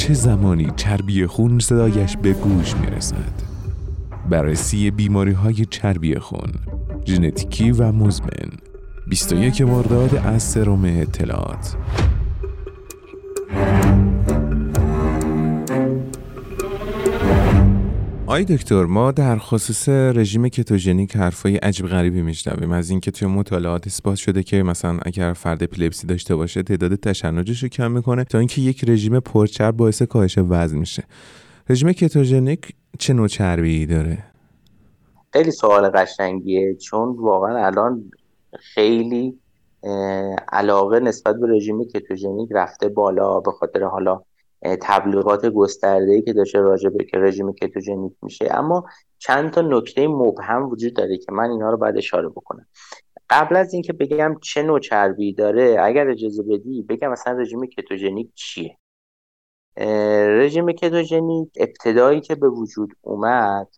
چه 0.09 0.15
زمانی 0.15 0.73
چربی 0.77 1.27
خون 1.27 1.59
صدایش 1.59 2.17
به 2.17 2.33
گوش 2.33 2.77
می‌رسد؟ 2.77 3.33
بررسی 4.31 4.91
بیماری 4.91 5.33
های 5.33 5.67
چربی 5.71 6.19
خون 6.19 6.53
ژنتیکی 7.07 7.71
و 7.71 7.93
مزمن. 7.93 8.51
21 9.09 9.61
مرداد 9.61 10.15
از 10.15 10.43
سروم 10.43 10.85
اطلاعات. 10.85 11.77
آی 18.31 18.45
دکتر 18.45 18.85
ما 18.85 19.13
در 19.13 19.39
خصوص 19.39 19.89
رژیم 19.89 20.49
کتوژنیک 20.49 21.17
حرفای 21.17 21.57
عجیب 21.57 21.87
غریبی 21.87 22.23
میشنویم. 22.23 22.73
از 22.73 22.91
اینکه 22.91 23.11
توی 23.11 23.29
مطالعات 23.29 23.87
اثبات 23.87 24.17
شده 24.17 24.43
که 24.43 24.63
مثلا 24.63 24.99
اگر 25.03 25.33
فرد 25.33 25.63
اپیلپسی 25.63 26.07
داشته 26.07 26.37
باشه 26.37 26.63
تعداد 26.63 26.95
تشنجش 26.95 27.63
رو 27.63 27.69
کم 27.69 27.91
می‌کنه 27.91 28.25
تا 28.25 28.39
اینکه 28.39 28.61
یک 28.61 28.85
رژیم 28.89 29.21
پرچرب 29.21 29.77
باعث 29.77 30.03
کاهش 30.03 30.39
وزن 30.39 30.79
میشه. 30.79 31.05
رژیم 31.71 31.93
کتوژنیک 31.93 32.75
چه 32.99 33.13
نوع 33.13 33.29
چربی 33.29 33.87
داره؟ 33.87 34.19
خیلی 35.33 35.51
سوال 35.51 35.91
قشنگیه 35.91 36.75
چون 36.75 37.17
واقعا 37.19 37.67
الان 37.67 38.11
خیلی 38.59 39.39
علاقه 40.53 41.01
نسبت 41.01 41.37
به 41.37 41.57
رژیم 41.57 41.85
کتوژنیک 41.85 42.49
رفته 42.53 42.89
بالا. 42.89 43.41
به 43.41 43.51
خاطر 43.51 43.85
حالا 43.85 44.21
تبلیغات 44.63 45.47
گسترده 45.47 46.23
که 46.23 46.33
داشته 46.33 46.59
راجع 46.59 46.89
به 46.89 47.05
که 47.05 47.19
رژیم 47.19 47.53
کتوژنیک 47.53 48.13
میشه. 48.23 48.49
اما 48.51 48.85
چند 49.19 49.51
تا 49.51 49.61
نکته 49.61 50.09
مبهم 50.09 50.69
وجود 50.69 50.95
داره 50.95 51.19
که 51.19 51.33
من 51.33 51.51
اینا 51.51 51.71
رو 51.71 51.77
باید 51.77 51.97
اشاره 51.97 52.29
بکنم. 52.29 52.67
قبل 53.31 53.57
از 53.57 53.73
اینکه 53.73 53.93
بگم 53.93 54.37
چه 54.43 54.63
نوع 54.63 54.81
چربی 54.81 55.33
داره 55.33 55.77
اگر 55.81 56.11
اجازه 56.11 56.43
بدی 56.43 56.83
بگم 56.83 57.11
مثلا 57.11 57.33
رژیم 57.33 57.67
کتوژنیک 57.67 58.31
چیه. 58.35 58.79
رژیم 60.27 60.73
کتوژنیک 60.73 61.49
ابتدایی 61.57 62.21
که 62.21 62.35
به 62.35 62.49
وجود 62.49 62.95
اومد 63.01 63.69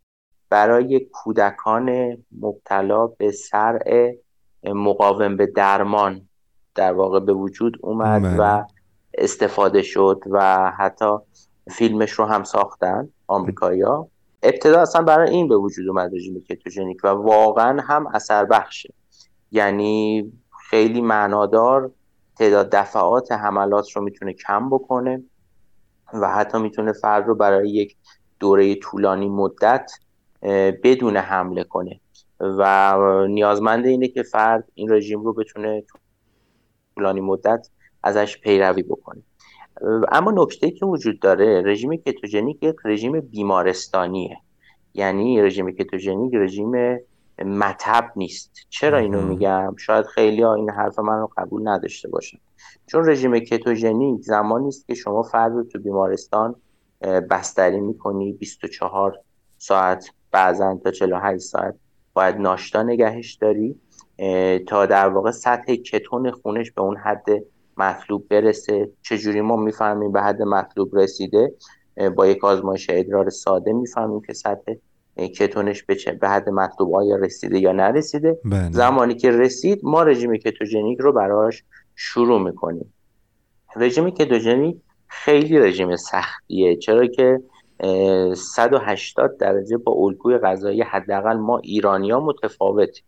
برای 0.51 1.01
کودکان 1.01 2.17
مبتلا 2.41 3.07
به 3.07 3.31
سرع 3.31 4.15
مقاوم 4.65 5.37
به 5.37 5.47
درمان 5.47 6.29
در 6.75 6.93
واقع 6.93 7.21
به 7.21 7.33
وجود 7.33 7.77
اومد 7.81 8.23
بله. 8.23 8.37
و 8.39 8.65
استفاده 9.21 9.83
شد 9.83 10.21
و 10.31 10.71
حتی 10.79 11.17
فیلمش 11.71 12.11
رو 12.11 12.25
هم 12.25 12.45
ساختن 12.45 13.09
آمریکایی‌ها. 13.27 14.09
ابتدا 14.43 14.81
اصلا 14.81 15.03
برای 15.03 15.31
این 15.31 15.49
به 15.49 15.57
وجود 15.57 15.89
اومد 15.89 16.15
رژیم 16.15 16.41
کتوژنیک 16.49 17.05
و 17.05 17.09
واقعا 17.09 17.81
هم 17.83 18.07
اثر 18.07 18.45
بخشه 18.45 18.95
یعنی 19.53 20.33
خیلی 20.71 21.01
معنادار 21.01 21.91
تعداد 22.37 22.71
دفعات 22.71 23.33
حملات 23.33 23.91
رو 23.91 24.03
می‌تونه 24.03 24.33
کم 24.33 24.71
بکنه 24.71 25.23
و 26.13 26.31
حتی 26.31 26.59
می‌تونه 26.59 26.93
فرد 26.93 27.27
رو 27.27 27.35
برای 27.35 27.71
یک 27.71 27.97
دوره 28.41 28.75
طولانی 28.75 29.29
مدت 29.29 29.93
بدون 30.83 31.17
حمله 31.17 31.65
کنه. 31.65 32.01
و 32.41 33.27
نیازمند 33.27 33.87
اینه 33.87 34.09
که 34.09 34.23
فرد 34.23 34.65
این 34.75 34.93
رژیم 34.93 35.25
رو 35.25 35.33
بتونه 35.33 35.85
طولانی 36.95 37.21
مدت 37.21 37.69
ازش 38.03 38.41
پیروی 38.41 38.83
بکنیم 38.83 39.25
اما 40.13 40.31
نکته 40.31 40.71
که 40.71 40.87
وجود 40.87 41.21
داره 41.21 41.63
رژیم 41.63 41.97
کتوژنیک 41.97 42.63
یک 42.63 42.77
رژیم 42.85 43.21
بیمارستانیه. 43.21 44.37
یعنی 44.95 45.43
رژیم 45.43 45.71
کتوژنیک 45.71 46.35
رژیم 46.35 46.99
مطب 47.45 48.13
نیست. 48.17 48.53
چرا 48.69 48.99
اینو 48.99 49.23
میگم؟ 49.23 49.75
شاید 49.79 50.07
خیلی 50.07 50.43
ها 50.43 50.55
این 50.55 50.71
حرف 50.71 50.99
من 50.99 51.19
رو 51.19 51.31
قبول 51.37 51.69
نداشته 51.69 52.09
باشن. 52.09 52.39
چون 52.87 53.09
رژیم 53.09 53.39
کتوژنیک 53.39 54.23
زمانی 54.23 54.69
است 54.69 54.87
که 54.87 54.95
شما 54.95 55.23
فرد 55.23 55.53
رو 55.53 55.65
تو 55.65 55.79
بیمارستان 55.79 56.55
بستری 57.31 57.81
می‌کنی 57.81 58.33
24 58.33 59.19
ساعت 59.59 60.11
بعضا 60.31 60.81
تا 60.85 60.91
48 60.91 61.43
ساعت 61.43 61.75
باید 62.15 62.37
ناشتا 62.37 62.83
نگهش 62.83 63.35
داری 63.35 63.81
تا 64.67 64.87
در 64.87 65.09
واقع 65.09 65.31
سطح 65.31 65.75
کتون 65.75 66.31
خونش 66.31 66.71
به 66.71 66.83
اون 66.83 66.97
حد 66.97 67.27
مطلوب 67.81 68.29
برسه. 68.29 68.91
چجوری 69.03 69.41
ما 69.41 69.57
می‌فهمیم 69.57 70.13
به 70.13 70.23
حد 70.23 70.43
مطلوب 70.43 70.99
رسیده؟ 70.99 71.55
با 72.17 72.27
یک 72.27 72.45
آزمایش 72.45 72.87
ادرار 72.91 73.31
ساده 73.31 73.73
می‌فهمیم 73.73 74.21
که 74.21 74.33
سطح 74.33 74.73
کتونش 75.39 75.83
به, 75.83 75.97
به 76.21 76.29
حد 76.29 76.49
مطلوب 76.49 76.95
آیا 76.95 77.17
رسیده 77.17 77.59
یا 77.59 77.73
نرسیده. 77.73 78.39
بله. 78.45 78.73
زمانی 78.73 79.15
که 79.15 79.31
رسید 79.31 79.81
ما 79.83 80.03
رژیم 80.03 80.37
کتوژنیک 80.37 80.99
رو 81.01 81.13
براش 81.13 81.65
شروع 81.95 82.43
می‌کنیم. 82.43 82.95
رژیم 83.77 84.11
کتوژنیک 84.11 84.77
خیلی 85.07 85.59
رژیم 85.59 85.97
سختیه 85.97 86.77
چرا 86.77 87.07
که 87.07 87.41
180 88.37 89.37
درجه 89.37 89.77
با 89.77 89.93
الگوی 89.93 90.39
غذایی 90.39 90.83
حداقل 90.83 91.37
ما 91.37 91.59
ایرانیا 91.59 92.21
متفاوتیم. 92.21 93.05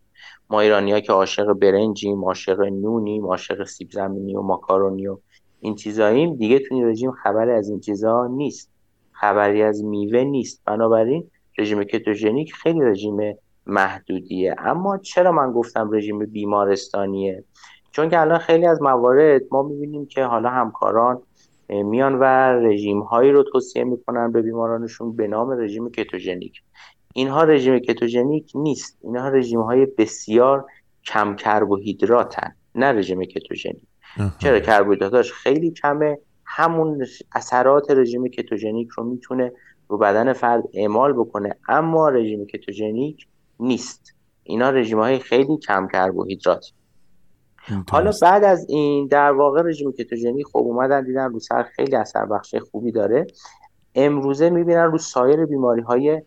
ما 0.49 0.61
ایرانی 0.61 0.91
ها 0.91 0.99
که 0.99 1.13
عاشق 1.13 1.53
برنجیم 1.53 2.25
عاشق 2.25 2.61
نونیم 2.61 3.25
عاشق 3.25 3.63
سیب 3.63 3.91
زمینی 3.91 4.35
و 4.35 4.41
ماکارونی 4.41 5.07
و 5.07 5.17
این 5.59 5.75
چیزاییم 5.75 6.35
دیگه 6.35 6.59
تو 6.59 6.75
این 6.75 6.87
رژیم 6.87 7.11
خبری 7.11 7.51
از 7.51 7.69
این 7.69 7.79
چیزا 7.79 8.27
نیست. 8.27 8.69
خبری 9.11 9.61
از 9.61 9.83
میوه 9.83 10.23
نیست. 10.23 10.61
بنابراین 10.65 11.31
رژیم 11.57 11.83
کتوژنیک 11.83 12.53
خیلی 12.53 12.81
رژیم 12.81 13.37
محدودیه. 13.65 14.55
اما 14.57 14.97
چرا 14.97 15.31
من 15.31 15.51
گفتم 15.51 15.91
رژیم 15.91 16.19
بیمارستانیه؟ 16.25 17.43
چون 17.91 18.09
که 18.09 18.21
الان 18.21 18.37
خیلی 18.37 18.65
از 18.65 18.81
موارد 18.81 19.41
ما 19.51 19.63
می‌بینیم 19.63 20.05
که 20.05 20.23
حالا 20.23 20.49
همکاران 20.49 21.21
میان 21.69 22.19
و 22.19 22.23
رژیم 22.59 22.99
هایی 22.99 23.31
رو 23.31 23.43
توصیه 23.43 23.83
می‌کنن 23.83 24.31
به 24.31 24.41
بیمارانشون 24.41 25.15
به 25.15 25.27
نام 25.27 25.51
رژیم 25.51 25.89
کتوژنیک. 25.89 26.61
اینها 27.13 27.43
رژیم 27.43 27.79
کتوژنیک 27.79 28.51
نیست. 28.55 28.97
اینها 29.03 29.29
رژیم 29.29 29.61
های 29.61 29.85
بسیار 29.85 30.65
کم 31.05 31.35
کربوهیدراتن 31.35 32.55
نه 32.75 32.85
رژیم 32.85 33.23
کتوژنیک. 33.23 33.83
چرا 34.39 34.59
کربوهیدراتش 34.59 35.33
خیلی 35.33 35.71
کمه؟ 35.71 36.17
همون 36.45 37.05
اثرات 37.35 37.91
رژیم 37.91 38.27
کتوژنیک 38.27 38.89
رو 38.89 39.03
می‌تونه 39.03 39.51
رو 39.87 39.97
بدن 39.97 40.33
فرد 40.33 40.63
اعمال 40.73 41.13
بکنه 41.13 41.55
اما 41.69 42.09
رژیم 42.09 42.45
کتوژنیک 42.45 43.27
نیست. 43.59 44.13
اینا 44.43 44.69
رژیم 44.69 44.99
های 44.99 45.19
خیلی 45.19 45.57
کم 45.57 45.87
کربوهیدرات. 45.87 46.65
حالا 47.91 48.11
بعد 48.21 48.43
از 48.43 48.65
این 48.69 49.07
در 49.07 49.31
واقع 49.31 49.61
رژیم 49.61 49.91
کتوژنی 49.91 50.43
خب 50.43 50.57
اومدن 50.57 51.03
دیدن 51.03 51.31
رو 51.31 51.39
سر 51.39 51.63
خیلی 51.63 51.95
اثر 51.95 52.25
بخش 52.25 52.55
خوبی 52.55 52.91
داره. 52.91 53.27
امروزه 53.95 54.49
می‌بینن 54.49 54.91
رو 54.91 54.97
سایر 54.97 55.45
بیماری 55.45 55.81
های 55.81 56.21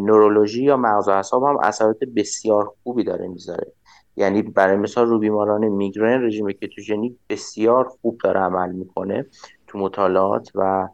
نورولوژی 0.00 0.64
یا 0.64 0.76
مغز 0.76 1.08
و 1.08 1.10
اعصاب 1.10 1.44
هم 1.44 1.58
اثرات 1.62 1.98
بسیار 2.16 2.72
خوبی 2.82 3.04
داره 3.04 3.28
می‌ذاره. 3.28 3.72
یعنی 4.16 4.42
برای 4.42 4.76
مثال 4.76 5.06
رو 5.06 5.18
بیماران 5.18 5.68
میگرن 5.68 6.24
رژیم 6.24 6.52
کتوژنی 6.52 7.16
بسیار 7.28 7.84
خوب 7.84 8.18
داره 8.24 8.40
عمل 8.40 8.72
می‌کنه 8.72 9.26
تو 9.66 9.78
مطالعات 9.78 10.50
و 10.54 10.88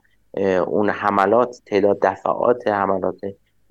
اون 0.67 0.91
حملات 0.91 1.57
تعداد 1.67 1.99
دفعات 2.03 2.69
حملات 2.69 3.21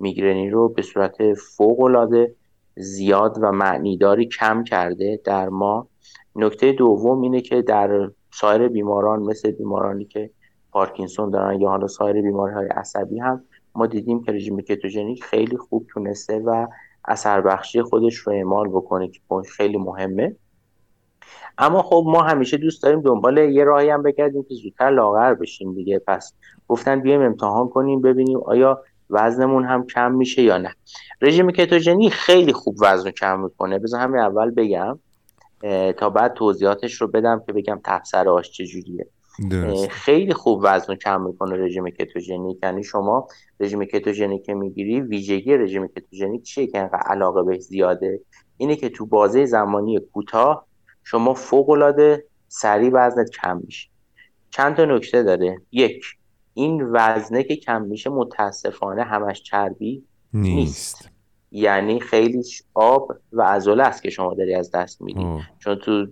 میگرنی 0.00 0.50
رو 0.50 0.68
به 0.68 0.82
صورت 0.82 1.34
فوق 1.34 1.80
العاده 1.80 2.34
زیاد 2.76 3.38
و 3.40 3.52
معنیداری 3.52 4.26
کم 4.26 4.64
کرده 4.64 5.20
در 5.24 5.48
ما. 5.48 5.88
نکته 6.36 6.72
دوم 6.72 7.20
اینه 7.20 7.40
که 7.40 7.62
در 7.62 8.10
سایر 8.32 8.68
بیماران 8.68 9.22
مثل 9.22 9.50
بیمارانی 9.50 10.04
که 10.04 10.30
پارکینسون 10.72 11.30
دارن 11.30 11.60
یا 11.60 11.68
حالا 11.68 11.86
سایر 11.86 12.22
بیماری 12.22 12.54
های 12.54 12.66
عصبی 12.66 13.18
هم 13.18 13.44
ما 13.76 13.86
دیدیم 13.86 14.22
که 14.22 14.32
رژیم 14.32 14.60
کتوژنیک 14.60 15.24
خیلی 15.24 15.56
خوب 15.56 15.86
تونسته 15.88 16.38
و 16.38 16.66
اثر 17.04 17.40
بخشی 17.40 17.82
خودش 17.82 18.16
رو 18.16 18.32
اعمال 18.32 18.68
بکنه 18.68 19.08
که 19.08 19.20
خیلی 19.56 19.78
مهمه. 19.78 20.36
اما 21.58 21.82
خب 21.82 22.04
ما 22.06 22.22
همیشه 22.22 22.56
دوست 22.56 22.82
داریم 22.82 23.00
دنبال 23.00 23.38
یه 23.38 23.64
راهی 23.64 23.90
هم 23.90 24.02
بگردیم 24.02 24.42
که 24.48 24.54
زودتر 24.54 24.90
لاغر 24.90 25.34
بشیم 25.34 25.74
دیگه. 25.74 25.98
پس 25.98 26.32
گفتن 26.68 27.00
بیایم 27.00 27.22
امتحان 27.22 27.68
کنیم 27.68 28.00
ببینیم 28.00 28.40
آیا 28.46 28.82
وزنمون 29.10 29.64
هم 29.64 29.86
کم 29.86 30.12
میشه 30.12 30.42
یا 30.42 30.58
نه. 30.58 30.72
رژیم 31.20 31.50
کتوژنی 31.50 32.10
خیلی 32.10 32.52
خوب 32.52 32.76
وزن 32.80 33.10
کم 33.10 33.40
می‌کنه. 33.40 33.78
بذار 33.78 34.00
همین 34.00 34.20
اول 34.20 34.50
بگم. 34.50 34.98
تا 35.96 36.10
بعد 36.10 36.34
توضیحاتش 36.34 36.94
رو 36.94 37.08
بدم 37.08 37.42
که 37.46 37.52
بگم 37.52 37.80
تفسیر 37.84 38.28
آش 38.28 38.50
چجوریه. 38.50 39.06
خیلی 39.90 40.32
خوب 40.32 40.60
وزن 40.62 40.94
کم 40.94 41.22
می‌کنه 41.22 41.56
رژیم 41.56 41.90
کتوژنیک. 41.90 42.58
یعنی 42.62 42.84
شما 42.84 43.28
رژیم 43.60 43.84
کتوژنیک 43.84 44.44
که 44.44 44.54
می‌گیری 44.54 45.00
ویژگی 45.00 45.56
رژیم 45.56 45.86
کتوژنیک 45.86 46.42
چیه 46.42 46.66
که 46.66 46.78
انقدر 46.78 47.02
علاقه 47.06 47.42
بهش 47.42 47.60
زیاده؟ 47.60 48.20
اینه 48.56 48.76
که 48.76 48.88
تو 48.88 49.06
بازه 49.06 49.46
زمانی 49.46 50.00
کوتاه 50.12 50.66
شما 51.04 51.34
فوق 51.34 51.70
العاده 51.70 52.24
سریع 52.48 52.90
وزنت 52.92 53.30
کم 53.30 53.60
میشه. 53.64 53.88
چند 54.50 54.76
تا 54.76 54.84
نکته 54.84 55.22
داره؟ 55.22 55.58
یک 55.72 56.04
این 56.54 56.82
وزنه 56.92 57.42
که 57.42 57.56
کم 57.56 57.82
میشه 57.82 58.10
متاسفانه 58.10 59.02
همش 59.02 59.42
چربی 59.42 60.04
نیست, 60.32 60.56
نیست. 60.56 61.10
یعنی 61.50 62.00
خیلی 62.00 62.42
آب 62.74 63.12
و 63.32 63.42
عضله 63.42 63.82
است 63.82 64.02
که 64.02 64.10
شما 64.10 64.34
داری 64.34 64.54
از 64.54 64.70
دست 64.70 65.02
میدی. 65.02 65.26
چون 65.58 65.74
تو 65.74 66.06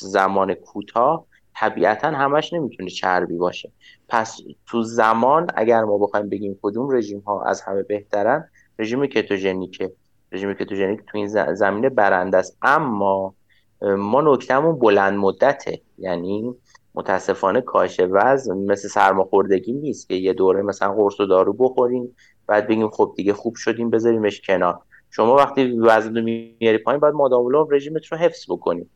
زمان 0.00 0.54
کوتاه 0.54 1.26
طبیعتا 1.60 2.08
همش 2.08 2.52
نمی‌تونه 2.52 2.90
چربی 2.90 3.36
باشه. 3.36 3.72
پس 4.08 4.40
تو 4.66 4.82
زمان 4.82 5.46
اگر 5.54 5.84
ما 5.84 5.98
بخوایم 5.98 6.28
بگیم 6.28 6.58
کدوم 6.62 6.90
رژیم 6.90 7.20
ها 7.20 7.42
از 7.42 7.60
همه 7.60 7.82
بهترن 7.82 8.48
رژیم 8.78 9.06
کتوژنیکه. 9.06 9.92
رژیم 10.32 10.54
کتوژنیک 10.54 11.00
تو 11.06 11.18
این 11.18 11.54
زمینه 11.54 11.88
برنده 11.88 12.38
است. 12.38 12.58
اما 12.62 13.34
ما 13.82 14.20
نکتهمون 14.20 14.78
بلند 14.78 15.18
مدته. 15.18 15.80
یعنی 15.98 16.54
متاسفانه 16.94 17.60
کاهش 17.60 18.00
وزن 18.10 18.56
مثل 18.56 18.88
سرماخوردگی 18.88 19.72
نیست 19.72 20.08
که 20.08 20.14
یه 20.14 20.32
دوره 20.32 20.62
مثلا 20.62 20.92
قرص 20.92 21.20
و 21.20 21.26
دارو 21.26 21.52
بخوریم 21.52 22.16
بعد 22.46 22.68
بگیم 22.68 22.90
خب 22.90 23.12
دیگه 23.16 23.32
خوب 23.32 23.54
شدیم 23.54 23.90
بذاریمش 23.90 24.40
کنار. 24.40 24.78
شما 25.10 25.34
وقتی 25.34 25.78
وزن 25.78 26.16
رو 26.16 26.22
میاری 26.22 26.78
پایین 26.78 27.00
باید 27.00 27.14
مادام 27.14 27.68
رژیمت 27.70 28.06
رو 28.06 28.18
حفظ 28.18 28.44
بکنیم 28.48 28.90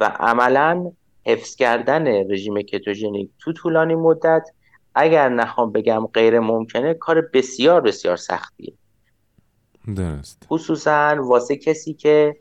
و 0.00 0.04
عملا 0.04 0.92
حفظ 1.26 1.56
کردن 1.56 2.30
رژیم 2.30 2.62
کتوژنیک 2.62 3.30
تو 3.38 3.52
طولانی 3.52 3.94
مدت 3.94 4.48
اگر 4.94 5.28
نخوام 5.28 5.72
بگم 5.72 6.06
غیر 6.06 6.40
ممکنه 6.40 6.94
کار 6.94 7.20
بسیار 7.20 7.80
بسیار 7.80 8.16
سختیه. 8.16 8.72
درست. 9.96 10.46
خصوصا 10.50 11.16
واسه 11.20 11.56
کسی 11.56 11.94
که 11.94 12.36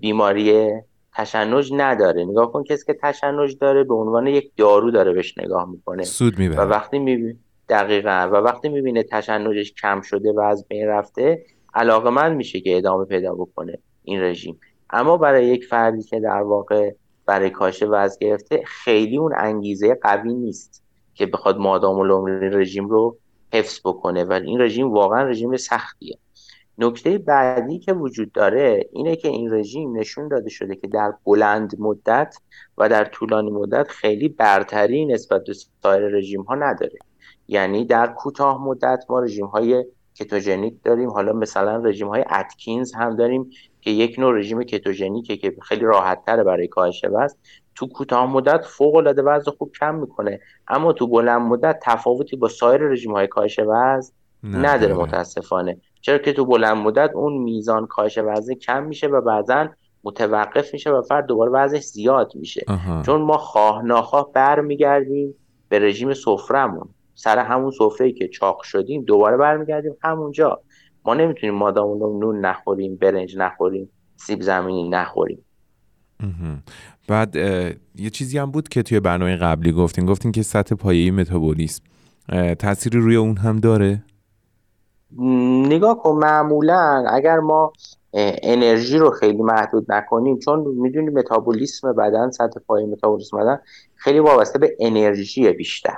بیماری 0.00 0.70
تشنج 1.14 1.72
نداره. 1.76 2.24
نگاه 2.24 2.52
کن 2.52 2.64
کسی 2.64 2.86
که 2.86 2.98
تشنج 3.02 3.56
داره 3.60 3.84
به 3.84 3.94
عنوان 3.94 4.26
یک 4.26 4.52
دارو 4.56 4.90
داره 4.90 5.12
بهش 5.12 5.38
نگاه 5.38 5.70
می‌کنه. 5.70 6.02
سود 6.02 6.38
می‌بره. 6.38 6.58
و 6.58 6.60
وقتی 6.60 6.98
می‌بینه 6.98 7.36
دقیقا. 7.68 8.30
و 8.32 8.36
وقتی 8.36 8.68
می‌بینه 8.68 9.02
تشنجش 9.02 9.72
کم 9.72 10.00
شده 10.00 10.32
و 10.32 10.40
از 10.40 10.68
بین 10.68 10.86
رفته 10.86 11.44
علاقه 11.74 12.10
من 12.10 12.34
میشه 12.34 12.60
که 12.60 12.76
ادامه 12.76 13.04
پیدا 13.04 13.34
بکنه 13.34 13.78
این 14.02 14.20
رژیم. 14.20 14.60
اما 14.90 15.16
برای 15.16 15.46
یک 15.46 15.64
فردی 15.64 16.02
که 16.02 16.20
در 16.20 16.42
واقع 16.42 16.94
برای 17.30 17.50
کاهش 17.50 17.82
وزن 17.82 18.16
گرفته 18.20 18.62
خیلی 18.66 19.18
اون 19.18 19.32
انگیزه 19.36 19.98
قوی 20.02 20.34
نیست 20.34 20.82
که 21.14 21.26
بخواد 21.26 21.58
مادام 21.58 21.98
و 21.98 22.26
رژیم 22.26 22.88
رو 22.88 23.18
حفظ 23.52 23.80
بکنه. 23.84 24.24
و 24.24 24.32
این 24.32 24.60
رژیم 24.60 24.92
واقعا 24.92 25.22
رژیم 25.22 25.56
سختیه. 25.56 26.18
نکته 26.78 27.18
بعدی 27.18 27.78
که 27.78 27.92
وجود 27.92 28.32
داره 28.32 28.88
اینه 28.92 29.16
که 29.16 29.28
این 29.28 29.52
رژیم 29.52 29.96
نشون 29.96 30.28
داده 30.28 30.50
شده 30.50 30.76
که 30.76 30.86
در 30.86 31.12
بلند 31.24 31.80
مدت 31.80 32.36
و 32.78 32.88
در 32.88 33.04
طولانی 33.04 33.50
مدت 33.50 33.88
خیلی 33.88 34.28
برتری 34.28 35.06
نسبت 35.06 35.44
به 35.44 35.52
سایر 35.82 36.02
رژیم 36.02 36.42
ها 36.42 36.54
نداره. 36.54 36.98
یعنی 37.48 37.84
در 37.84 38.06
کوتاه 38.06 38.64
مدت 38.64 39.04
ما 39.08 39.20
رژیم 39.20 39.46
های 39.46 39.84
کتوژنیک 40.14 40.74
داریم. 40.84 41.10
حالا 41.10 41.32
مثلا 41.32 41.76
رژیم 41.76 42.08
های 42.08 42.24
اتکینز 42.30 42.94
هم 42.94 43.16
داریم 43.16 43.50
که 43.80 43.90
یک 43.90 44.18
نوع 44.18 44.38
رژیم 44.38 44.62
کتوژنیکه 44.62 45.36
که 45.36 45.54
خیلی 45.62 45.84
راحت 45.84 46.24
تره 46.26 46.44
برای 46.44 46.68
کاهش 46.68 47.04
وزن. 47.04 47.36
تو 47.74 47.86
کوتاه 47.86 48.32
مدت 48.32 48.64
فوق 48.64 48.94
العاده 48.94 49.22
وزن 49.22 49.50
خوب 49.50 49.72
کم 49.80 49.94
می‌کنه. 49.94 50.40
اما 50.68 50.92
تو 50.92 51.06
بلند 51.06 51.40
مدت 51.40 51.78
تفاوتی 51.82 52.36
با 52.36 52.48
سایر 52.48 52.80
رژیم 52.80 53.12
های 53.12 53.26
کاهش 53.26 53.58
وزن 53.58 54.12
نداره. 54.44 54.94
متاسفانه. 54.94 55.76
چرا 56.00 56.18
که 56.18 56.32
تو 56.32 56.44
بلند 56.44 56.76
مدت 56.76 57.10
اون 57.14 57.32
میزان 57.32 57.86
کاهش 57.86 58.18
وزن 58.18 58.54
کم 58.54 58.82
میشه 58.82 59.06
و 59.06 59.20
بعدا 59.20 59.68
متوقف 60.04 60.72
میشه 60.72 60.90
و 60.90 61.02
فرد 61.02 61.26
دوباره 61.26 61.50
وزنش 61.50 61.82
زیاد 61.82 62.32
میشه. 62.34 62.64
چون 63.06 63.22
ما 63.22 63.38
خواه 63.38 63.82
ناخواه 63.82 64.32
برمیگردیم 64.32 65.34
به 65.68 65.78
رژیم 65.78 66.14
سفرمون 66.14 66.88
سر 67.14 67.38
همون 67.38 67.70
سفره 67.70 68.12
که 68.12 68.28
چاق 68.28 68.62
شدیم 68.62 69.02
دوباره 69.02 69.36
برمیگردیم 69.36 69.96
همونجا. 70.02 70.60
ما 71.04 71.14
نمی‌تونیم 71.14 71.54
مادامون 71.54 72.18
نون 72.18 72.40
نخوریم 72.40 72.96
برنج 72.96 73.36
نخوریم 73.36 73.90
سیب 74.16 74.42
زمینی 74.42 74.88
نخوریم. 74.88 75.44
بعد 77.08 77.36
یه 77.96 78.10
چیزی 78.12 78.38
هم 78.38 78.50
بود 78.50 78.68
که 78.68 78.82
توی 78.82 79.00
برنامه 79.00 79.36
قبلی 79.36 79.72
گفتین. 79.72 80.06
گفتین 80.06 80.32
که 80.32 80.42
سطح 80.42 80.74
پایه‌ای 80.74 81.10
متابولیسم. 81.10 81.82
تأثیری 82.58 82.98
روی 82.98 83.16
اون 83.16 83.36
هم 83.36 83.56
داره؟ 83.56 84.04
نگاه 85.68 85.98
کن 86.02 86.12
معمولا 86.12 87.04
اگر 87.10 87.38
ما 87.38 87.72
انرژی 88.14 88.98
رو 88.98 89.10
خیلی 89.10 89.42
محدود 89.42 89.92
نکنیم 89.92 90.38
چون 90.38 90.60
می‌دونیم 90.60 91.12
متابولیسم 91.12 91.92
بدن 91.92 92.30
سطح 92.30 92.60
پای 92.66 92.86
متابولیسم 92.86 93.38
بدن 93.38 93.60
خیلی 93.94 94.18
وابسته 94.18 94.58
به 94.58 94.76
انرژی 94.80 95.52
بیشتر. 95.52 95.96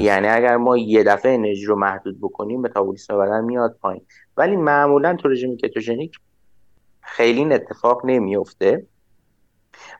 یعنی 0.00 0.28
اگر 0.28 0.56
ما 0.56 0.76
یه 0.76 1.04
دفعه 1.04 1.34
انرژی 1.34 1.64
رو 1.64 1.76
محدود 1.76 2.20
بکنیم 2.20 2.60
متابولیسم 2.60 3.18
بدن 3.18 3.44
میاد 3.44 3.76
پایین. 3.80 4.02
ولی 4.36 4.56
معمولا 4.56 5.16
تو 5.16 5.28
رژیم 5.28 5.56
کتوژنیک 5.56 6.12
خیلی 7.00 7.38
این 7.38 7.52
اتفاق 7.52 8.06
نمیفته 8.06 8.86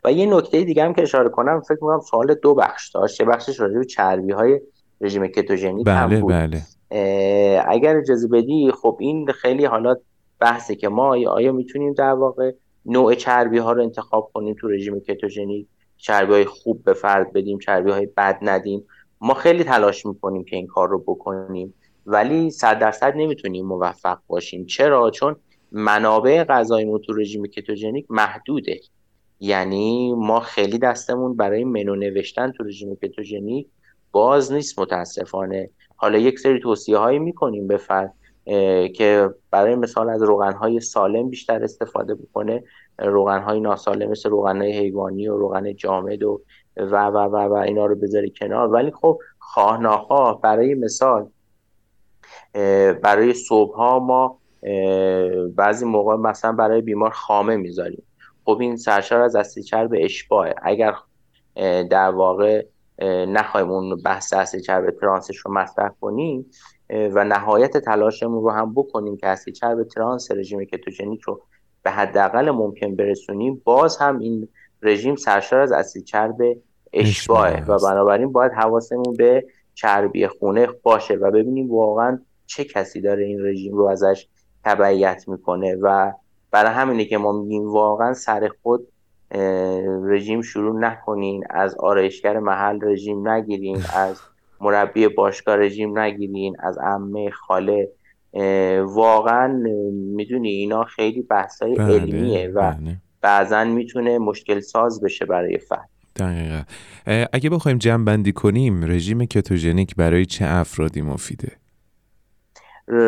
و 0.05 0.13
یه 0.13 0.37
نکته 0.37 0.65
دیگه 0.65 0.85
هم 0.85 0.95
که 0.95 1.03
اشاره 1.03 1.29
کنم 1.29 1.61
فکر 1.61 1.73
می‌کنم 1.73 2.01
سوال 2.01 2.35
دو 2.35 2.55
بخش 2.55 2.91
داشت. 2.91 3.21
یه 3.21 3.27
بخشش 3.27 3.61
راجع 3.61 3.79
به 3.79 3.85
چربی 3.85 4.33
های 4.33 4.61
رژیم 5.01 5.27
کتوژنیک 5.27 5.87
بله 5.87 5.97
هم 5.97 6.21
بود. 6.21 6.33
بله. 6.33 6.63
اگر 7.69 7.97
اجازه 7.97 8.29
بدی 8.29 8.73
خب 8.83 8.97
این 9.01 9.33
خیلی 9.33 9.65
حالا 9.65 9.97
بحثه 10.43 10.75
که 10.75 10.89
ما 10.89 11.09
آیا 11.09 11.53
می‌تونیم 11.53 11.93
در 11.93 12.13
واقع 12.13 12.53
نوع 12.87 13.15
چربی 13.15 13.59
ها 13.59 13.73
رو 13.73 13.83
انتخاب 13.83 14.31
کنیم 14.35 14.57
تو 14.61 14.69
رژیم 14.69 15.01
کتوژنیک 15.01 15.67
چربی 15.97 16.33
های 16.33 16.45
خوب 16.45 16.85
به 16.85 16.93
فرد 16.93 17.33
بدیم 17.33 17.59
چربی 17.59 17.91
های 17.91 18.07
بد 18.07 18.39
ندیم. 18.43 18.85
ما 19.21 19.35
خیلی 19.35 19.65
تلاش 19.65 20.07
می‌کنیم 20.07 20.45
که 20.45 20.57
این 20.57 20.67
کار 20.67 20.89
رو 20.89 20.99
بکنیم 20.99 21.75
ولی 22.07 22.51
صد 22.51 22.79
درصد 22.79 23.13
نمی‌تونیم 23.17 23.67
موفق 23.67 24.19
باشیم. 24.27 24.67
چرا؟ 24.67 25.11
چون 25.11 25.37
منابع 25.73 26.45
غذایی 26.45 26.99
تو 27.07 27.13
رژیم 27.13 27.47
کتوژنیک 27.47 28.07
محدوده. 28.11 28.81
یعنی 29.41 30.15
ما 30.15 30.41
خیلی 30.41 30.79
دستمون 30.79 31.37
برای 31.37 31.65
منو 31.65 31.95
نوشتن 31.95 32.53
تو 32.53 32.65
رژیم 32.65 32.97
کتوژنیک 32.97 33.67
باز 34.13 34.53
نیست 34.53 34.79
متاسفانه. 34.79 35.71
حالا 35.97 36.19
یک 36.19 36.39
سری 36.39 36.61
توصیه 36.61 36.97
هایی 36.97 37.19
می‌کنیم 37.19 37.67
به 37.67 37.77
فرد. 37.77 38.15
که 38.95 39.31
برای 39.51 39.75
مثال 39.75 40.09
از 40.09 40.23
روغن 40.23 40.53
های 40.53 40.81
سالم 40.81 41.29
بیشتر 41.29 41.65
استفاده 41.65 42.15
بکنه 42.15 42.65
روغن 42.99 43.43
های 43.43 43.61
ناسالم 43.61 44.11
مثل 44.11 44.31
روغن 44.31 44.63
های 44.63 44.73
حیوانی 44.73 45.29
و 45.29 45.37
روغن 45.37 45.75
جامد 45.75 46.23
و 46.23 46.41
و 46.77 46.97
و 46.97 47.19
و, 47.19 47.37
و 47.37 47.55
اینا 47.55 47.87
رو 47.87 47.95
بذاری 47.95 48.33
کنار. 48.41 48.69
ولی 48.69 48.91
خب 48.91 49.19
خواه 49.39 49.81
ناخواه 49.81 50.41
برای 50.41 50.75
مثال 50.75 51.29
برای 53.03 53.33
صبح 53.35 53.77
ها 53.77 53.99
ما 53.99 54.39
بعضی 55.57 55.85
موقع 55.85 56.17
مثلا 56.17 56.53
برای 56.53 56.81
بیمار 56.81 57.11
خامه 57.11 57.57
می‌ذاریم. 57.57 58.03
خب 58.45 58.59
این 58.61 58.77
سرشار 58.77 59.21
از 59.21 59.37
اسید 59.37 59.65
چرب 59.65 59.91
اشباه 59.95 60.49
اگر 60.63 60.95
در 61.91 62.11
واقع 62.11 62.65
نخواهیم 63.29 63.71
اون 63.71 64.03
بحث 64.03 64.33
اسید 64.33 64.61
چرب 64.61 64.91
ترانسش 64.91 65.37
رو 65.37 65.53
مصرف 65.53 65.93
کنیم 66.01 66.51
و 66.93 67.25
نهایت 67.25 67.77
تلاشمون 67.77 68.43
رو 68.43 68.51
هم 68.51 68.75
بکنیم 68.75 69.17
که 69.17 69.27
اسید 69.27 69.55
چرب 69.55 69.85
ترانس 69.85 70.31
رژیم 70.31 70.65
کتوژنیک 70.65 71.21
رو 71.21 71.41
به 71.83 71.91
حداقل 71.91 72.51
ممکن 72.51 72.97
برسونیم 72.97 73.63
باز 73.65 73.97
هم 73.97 74.19
این 74.19 74.49
رژیم 74.83 75.17
سرشار 75.17 75.61
از 75.61 75.73
اسید 75.73 76.05
چرب 76.05 76.37
اشباه 76.93 77.65
و 77.65 77.79
بنابراین 77.79 78.33
باید 78.33 78.53
حواسمون 78.53 79.17
به 79.19 79.45
چربی 79.75 80.27
خونه 80.27 80.67
باشه 80.83 81.15
و 81.15 81.31
ببینیم 81.31 81.71
واقعا 81.71 82.19
چه 82.47 82.65
کسی 82.65 83.01
داره 83.01 83.25
این 83.25 83.45
رژیم 83.45 83.75
رو 83.75 83.85
ازش 83.85 84.27
تبعیت 84.65 85.25
می‌کنه. 85.29 85.77
و 85.83 86.13
برای 86.51 86.73
همینه 86.73 87.05
که 87.05 87.19
ما 87.19 87.33
میگیم 87.33 87.73
واقعا 87.73 88.15
سر 88.15 88.51
خود 88.63 88.89
رژیم 90.05 90.43
شروع 90.43 90.81
نکنین 90.81 91.45
از 91.51 91.75
آرایشگر 91.75 92.39
محل 92.39 92.79
رژیم 92.83 93.29
نگیرین 93.29 93.79
از 93.95 94.21
مربی 94.63 95.09
باشگاه 95.09 95.57
رژیم 95.57 95.99
نگیرین 95.99 96.57
از 96.61 96.79
عمه 96.79 97.31
خاله 97.31 97.89
واقعا 98.83 99.49
می‌دونی 99.93 100.49
اینا 100.49 100.85
خیلی 100.85 101.23
بحثای 101.23 101.75
بله، 101.75 102.01
علمیه 102.01 102.49
و 102.49 102.73
بله. 102.73 102.97
بعضا 103.21 103.65
می‌تونه 103.65 104.19
مشکل 104.19 104.61
ساز 104.61 105.01
بشه 105.01 105.25
برای 105.25 105.59
فرد 105.59 105.89
دقیقا 106.17 106.63
اگه 107.33 107.51
بخوایم 107.51 107.79
جمع 107.79 108.05
بندی 108.05 108.33
کنیم 108.33 108.85
رژیم 108.85 109.25
کتوژنیک 109.25 109.97
برای 109.97 110.27
چه 110.27 110.45
افرادی 110.49 111.03
مفیده؟ 111.03 111.53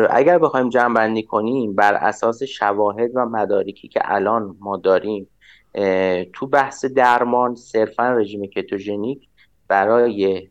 اگر 0.09 0.37
بخوایم 0.37 0.69
جمع 0.69 0.93
بندی 0.95 1.23
کنیم 1.23 1.75
بر 1.75 1.93
اساس 1.93 2.43
شواهد 2.43 3.11
و 3.15 3.25
مدارکی 3.25 3.87
که 3.87 4.01
الان 4.03 4.55
ما 4.59 4.77
داریم 4.77 5.27
تو 6.33 6.47
بحث 6.47 6.85
درمان 6.85 7.55
صرفا 7.55 8.13
رژیم 8.13 8.45
کتوژنیک 8.45 9.27
برای 9.67 10.47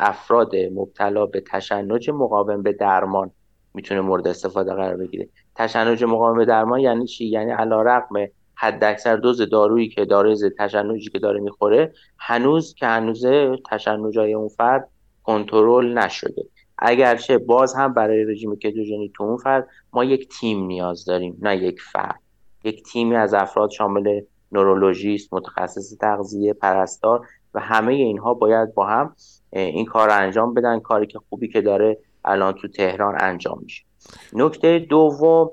افراد 0.00 0.56
مبتلا 0.56 1.26
به 1.26 1.40
تشنج 1.40 2.10
مقاوم 2.10 2.62
به 2.62 2.72
درمان 2.72 3.30
می‌تونه 3.74 4.00
مورد 4.00 4.28
استفاده 4.28 4.74
قرار 4.74 4.96
بگیره. 4.96 5.28
تشنج 5.54 6.04
مقاوم 6.04 6.38
به 6.38 6.44
درمان 6.44 6.80
یعنی 6.80 7.06
چی؟ 7.06 7.26
یعنی 7.26 7.50
علا 7.50 7.82
رقم 7.82 8.26
حد 8.54 8.84
اکثر 8.84 9.16
دوز 9.16 9.42
دارویی 9.42 9.88
که 9.88 10.04
داروی 10.04 10.34
ضد 10.34 10.52
تشنجی 10.58 11.10
که 11.10 11.18
داره 11.18 11.40
می‌خوره 11.40 11.92
هنوز 12.18 12.74
که 12.74 12.86
هنوز 12.86 13.26
تشنجای 13.70 14.34
اون 14.34 14.48
فرد 14.48 14.88
کنترل 15.22 15.98
نشده. 15.98 16.42
اگرچه 16.78 17.38
باز 17.38 17.74
هم 17.74 17.94
برای 17.94 18.24
رژیم 18.24 18.56
کتوژنی 18.56 19.12
تو 19.14 19.24
اون 19.24 19.36
فرد 19.36 19.68
ما 19.92 20.04
یک 20.04 20.28
تیم 20.28 20.66
نیاز 20.66 21.04
داریم 21.04 21.38
نه 21.40 21.56
یک 21.56 21.80
فرد. 21.80 22.20
یک 22.64 22.82
تیمی 22.82 23.16
از 23.16 23.34
افراد 23.34 23.70
شامل 23.70 24.20
نورولوژیست 24.52 25.34
متخصص 25.34 25.96
تغذیه 26.00 26.52
پرستار 26.52 27.26
و 27.54 27.60
همه 27.60 27.92
اینها 27.92 28.34
باید 28.34 28.74
با 28.74 28.86
هم 28.86 29.14
این 29.52 29.84
کار 29.84 30.08
رو 30.08 30.14
انجام 30.18 30.54
بدن. 30.54 30.80
کاری 30.80 31.06
که 31.06 31.18
خوبی 31.28 31.48
که 31.48 31.60
داره 31.60 31.98
الان 32.24 32.52
تو 32.52 32.68
تهران 32.68 33.16
انجام 33.20 33.58
میشه. 33.62 33.84
نکته 34.32 34.78
دوم 34.78 35.50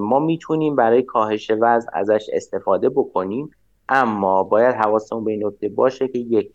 ما 0.00 0.18
می‌تونیم 0.18 0.76
برای 0.76 1.02
کاهش 1.02 1.50
وزن 1.60 1.88
ازش 1.92 2.26
استفاده 2.32 2.88
بکنیم 2.88 3.50
اما 3.88 4.42
باید 4.42 4.74
حواسمون 4.74 5.24
به 5.24 5.32
این 5.32 5.46
نکته 5.46 5.68
باشه 5.68 6.08
که 6.08 6.18
یک 6.18 6.52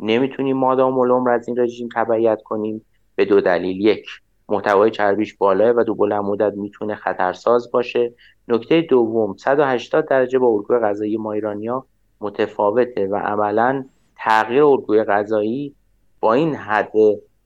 نمی‌تونیم 0.00 0.56
مادام 0.56 0.98
العمر 0.98 1.30
از 1.30 1.48
این 1.48 1.58
رژیم 1.58 1.88
تبعیت 1.94 2.42
کنیم. 2.44 2.84
به 3.16 3.24
دو 3.24 3.40
دلیل. 3.40 3.80
یک 3.80 4.06
محتوای 4.48 4.90
چربیش 4.90 5.34
بالاه 5.34 5.70
و 5.70 5.84
دو 5.84 5.94
بلند 5.94 6.24
مدت 6.24 6.52
می‌تونه 6.54 6.94
خطرساز 6.94 7.70
باشه. 7.70 8.12
نکته 8.48 8.80
دوم 8.80 9.36
180 9.36 10.08
درجه 10.08 10.38
با 10.38 10.46
الگوی 10.46 10.78
غذایی 10.78 11.16
ما 11.16 11.32
ایرانیا 11.32 11.86
متفاوته 12.20 13.06
و 13.06 13.16
عملا 13.16 13.84
تغییر 14.24 14.62
الگوی 14.62 15.04
غذایی 15.04 15.74
با 16.20 16.34
این 16.34 16.54
حد 16.54 16.92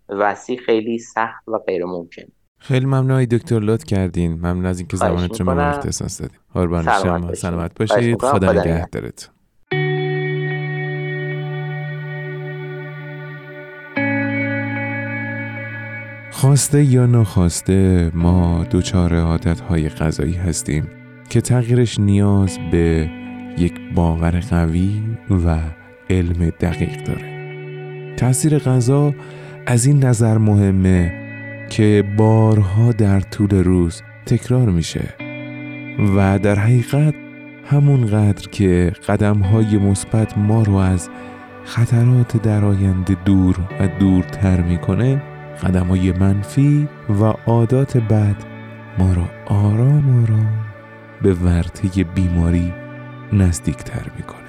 وسیع 0.09 0.59
خیلی 0.59 0.99
سخت 0.99 1.49
و 1.49 1.59
غیر 1.59 1.85
ممکن. 1.85 2.23
خیلی 2.59 2.87
ممنون 2.87 3.25
دکتر 3.25 3.61
لطف 3.61 3.85
کردین. 3.85 4.33
ممنون 4.33 4.67
از 4.67 4.79
اینکه 4.79 4.97
زمانتون 4.97 5.47
رو 5.47 5.59
اختصاص 5.59 6.21
دادین 6.21 6.39
قربان 6.55 6.83
شما. 7.03 7.35
سلامت 7.35 7.79
باشید. 7.79 8.23
خدا 8.23 8.53
نگهدارتون. 8.53 9.35
خواسته 16.33 16.85
یا 16.85 17.07
نخواسته 17.07 18.11
ما 18.15 18.65
دوچار 18.71 19.17
عادتهای 19.17 19.89
غذایی 19.89 20.35
هستیم 20.35 20.89
که 21.29 21.41
تغییرش 21.41 22.01
نیاز 22.01 22.59
به 22.73 23.11
یک 23.59 23.95
باور 23.95 24.41
قوی 24.51 25.03
و 25.31 25.59
علم 26.13 26.51
دقیق 26.61 27.05
داره. 27.05 27.33
تاثیر 28.17 28.59
غذا 28.59 29.15
از 29.67 29.87
این 29.87 30.05
نظر 30.05 30.39
مهمه 30.39 31.13
که 31.71 32.05
بارها 32.17 32.93
در 32.93 33.21
طول 33.21 33.51
روز 33.65 34.03
تکرار 34.27 34.69
میشه 34.69 35.05
و 36.17 36.39
در 36.39 36.59
حقیقت 36.59 37.15
همون 37.65 38.07
قدر 38.07 38.49
که 38.49 38.93
قدم 39.09 39.39
های 39.39 39.79
مثبت 39.79 40.39
ما 40.39 40.63
رو 40.63 40.75
از 40.75 41.09
خطرات 41.65 42.43
در 42.43 42.65
آینده 42.65 43.17
دور 43.25 43.57
و 43.81 43.89
دورتر 44.01 44.61
می‌کنه 44.61 45.23
قدم 45.63 45.87
های 45.87 46.13
منفی 46.13 46.89
و 47.21 47.25
عادات 47.25 47.97
بد 47.97 48.37
ما 48.99 49.13
را 49.13 49.29
آرام 49.47 50.25
آرام 50.25 50.65
به 51.23 51.35
ورطه 51.35 52.05
بیماری 52.05 52.73
نزدیکتر 53.33 54.11
می‌کنه. 54.17 54.42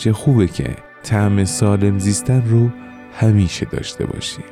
چه 0.00 0.12
خوبه 0.12 0.46
که 0.46 0.76
طعم 1.02 1.44
سالم 1.44 1.98
زیستن 1.98 2.42
رو 2.46 2.70
همیشه 3.12 3.66
داشته 3.66 4.06
باشیم 4.06 4.44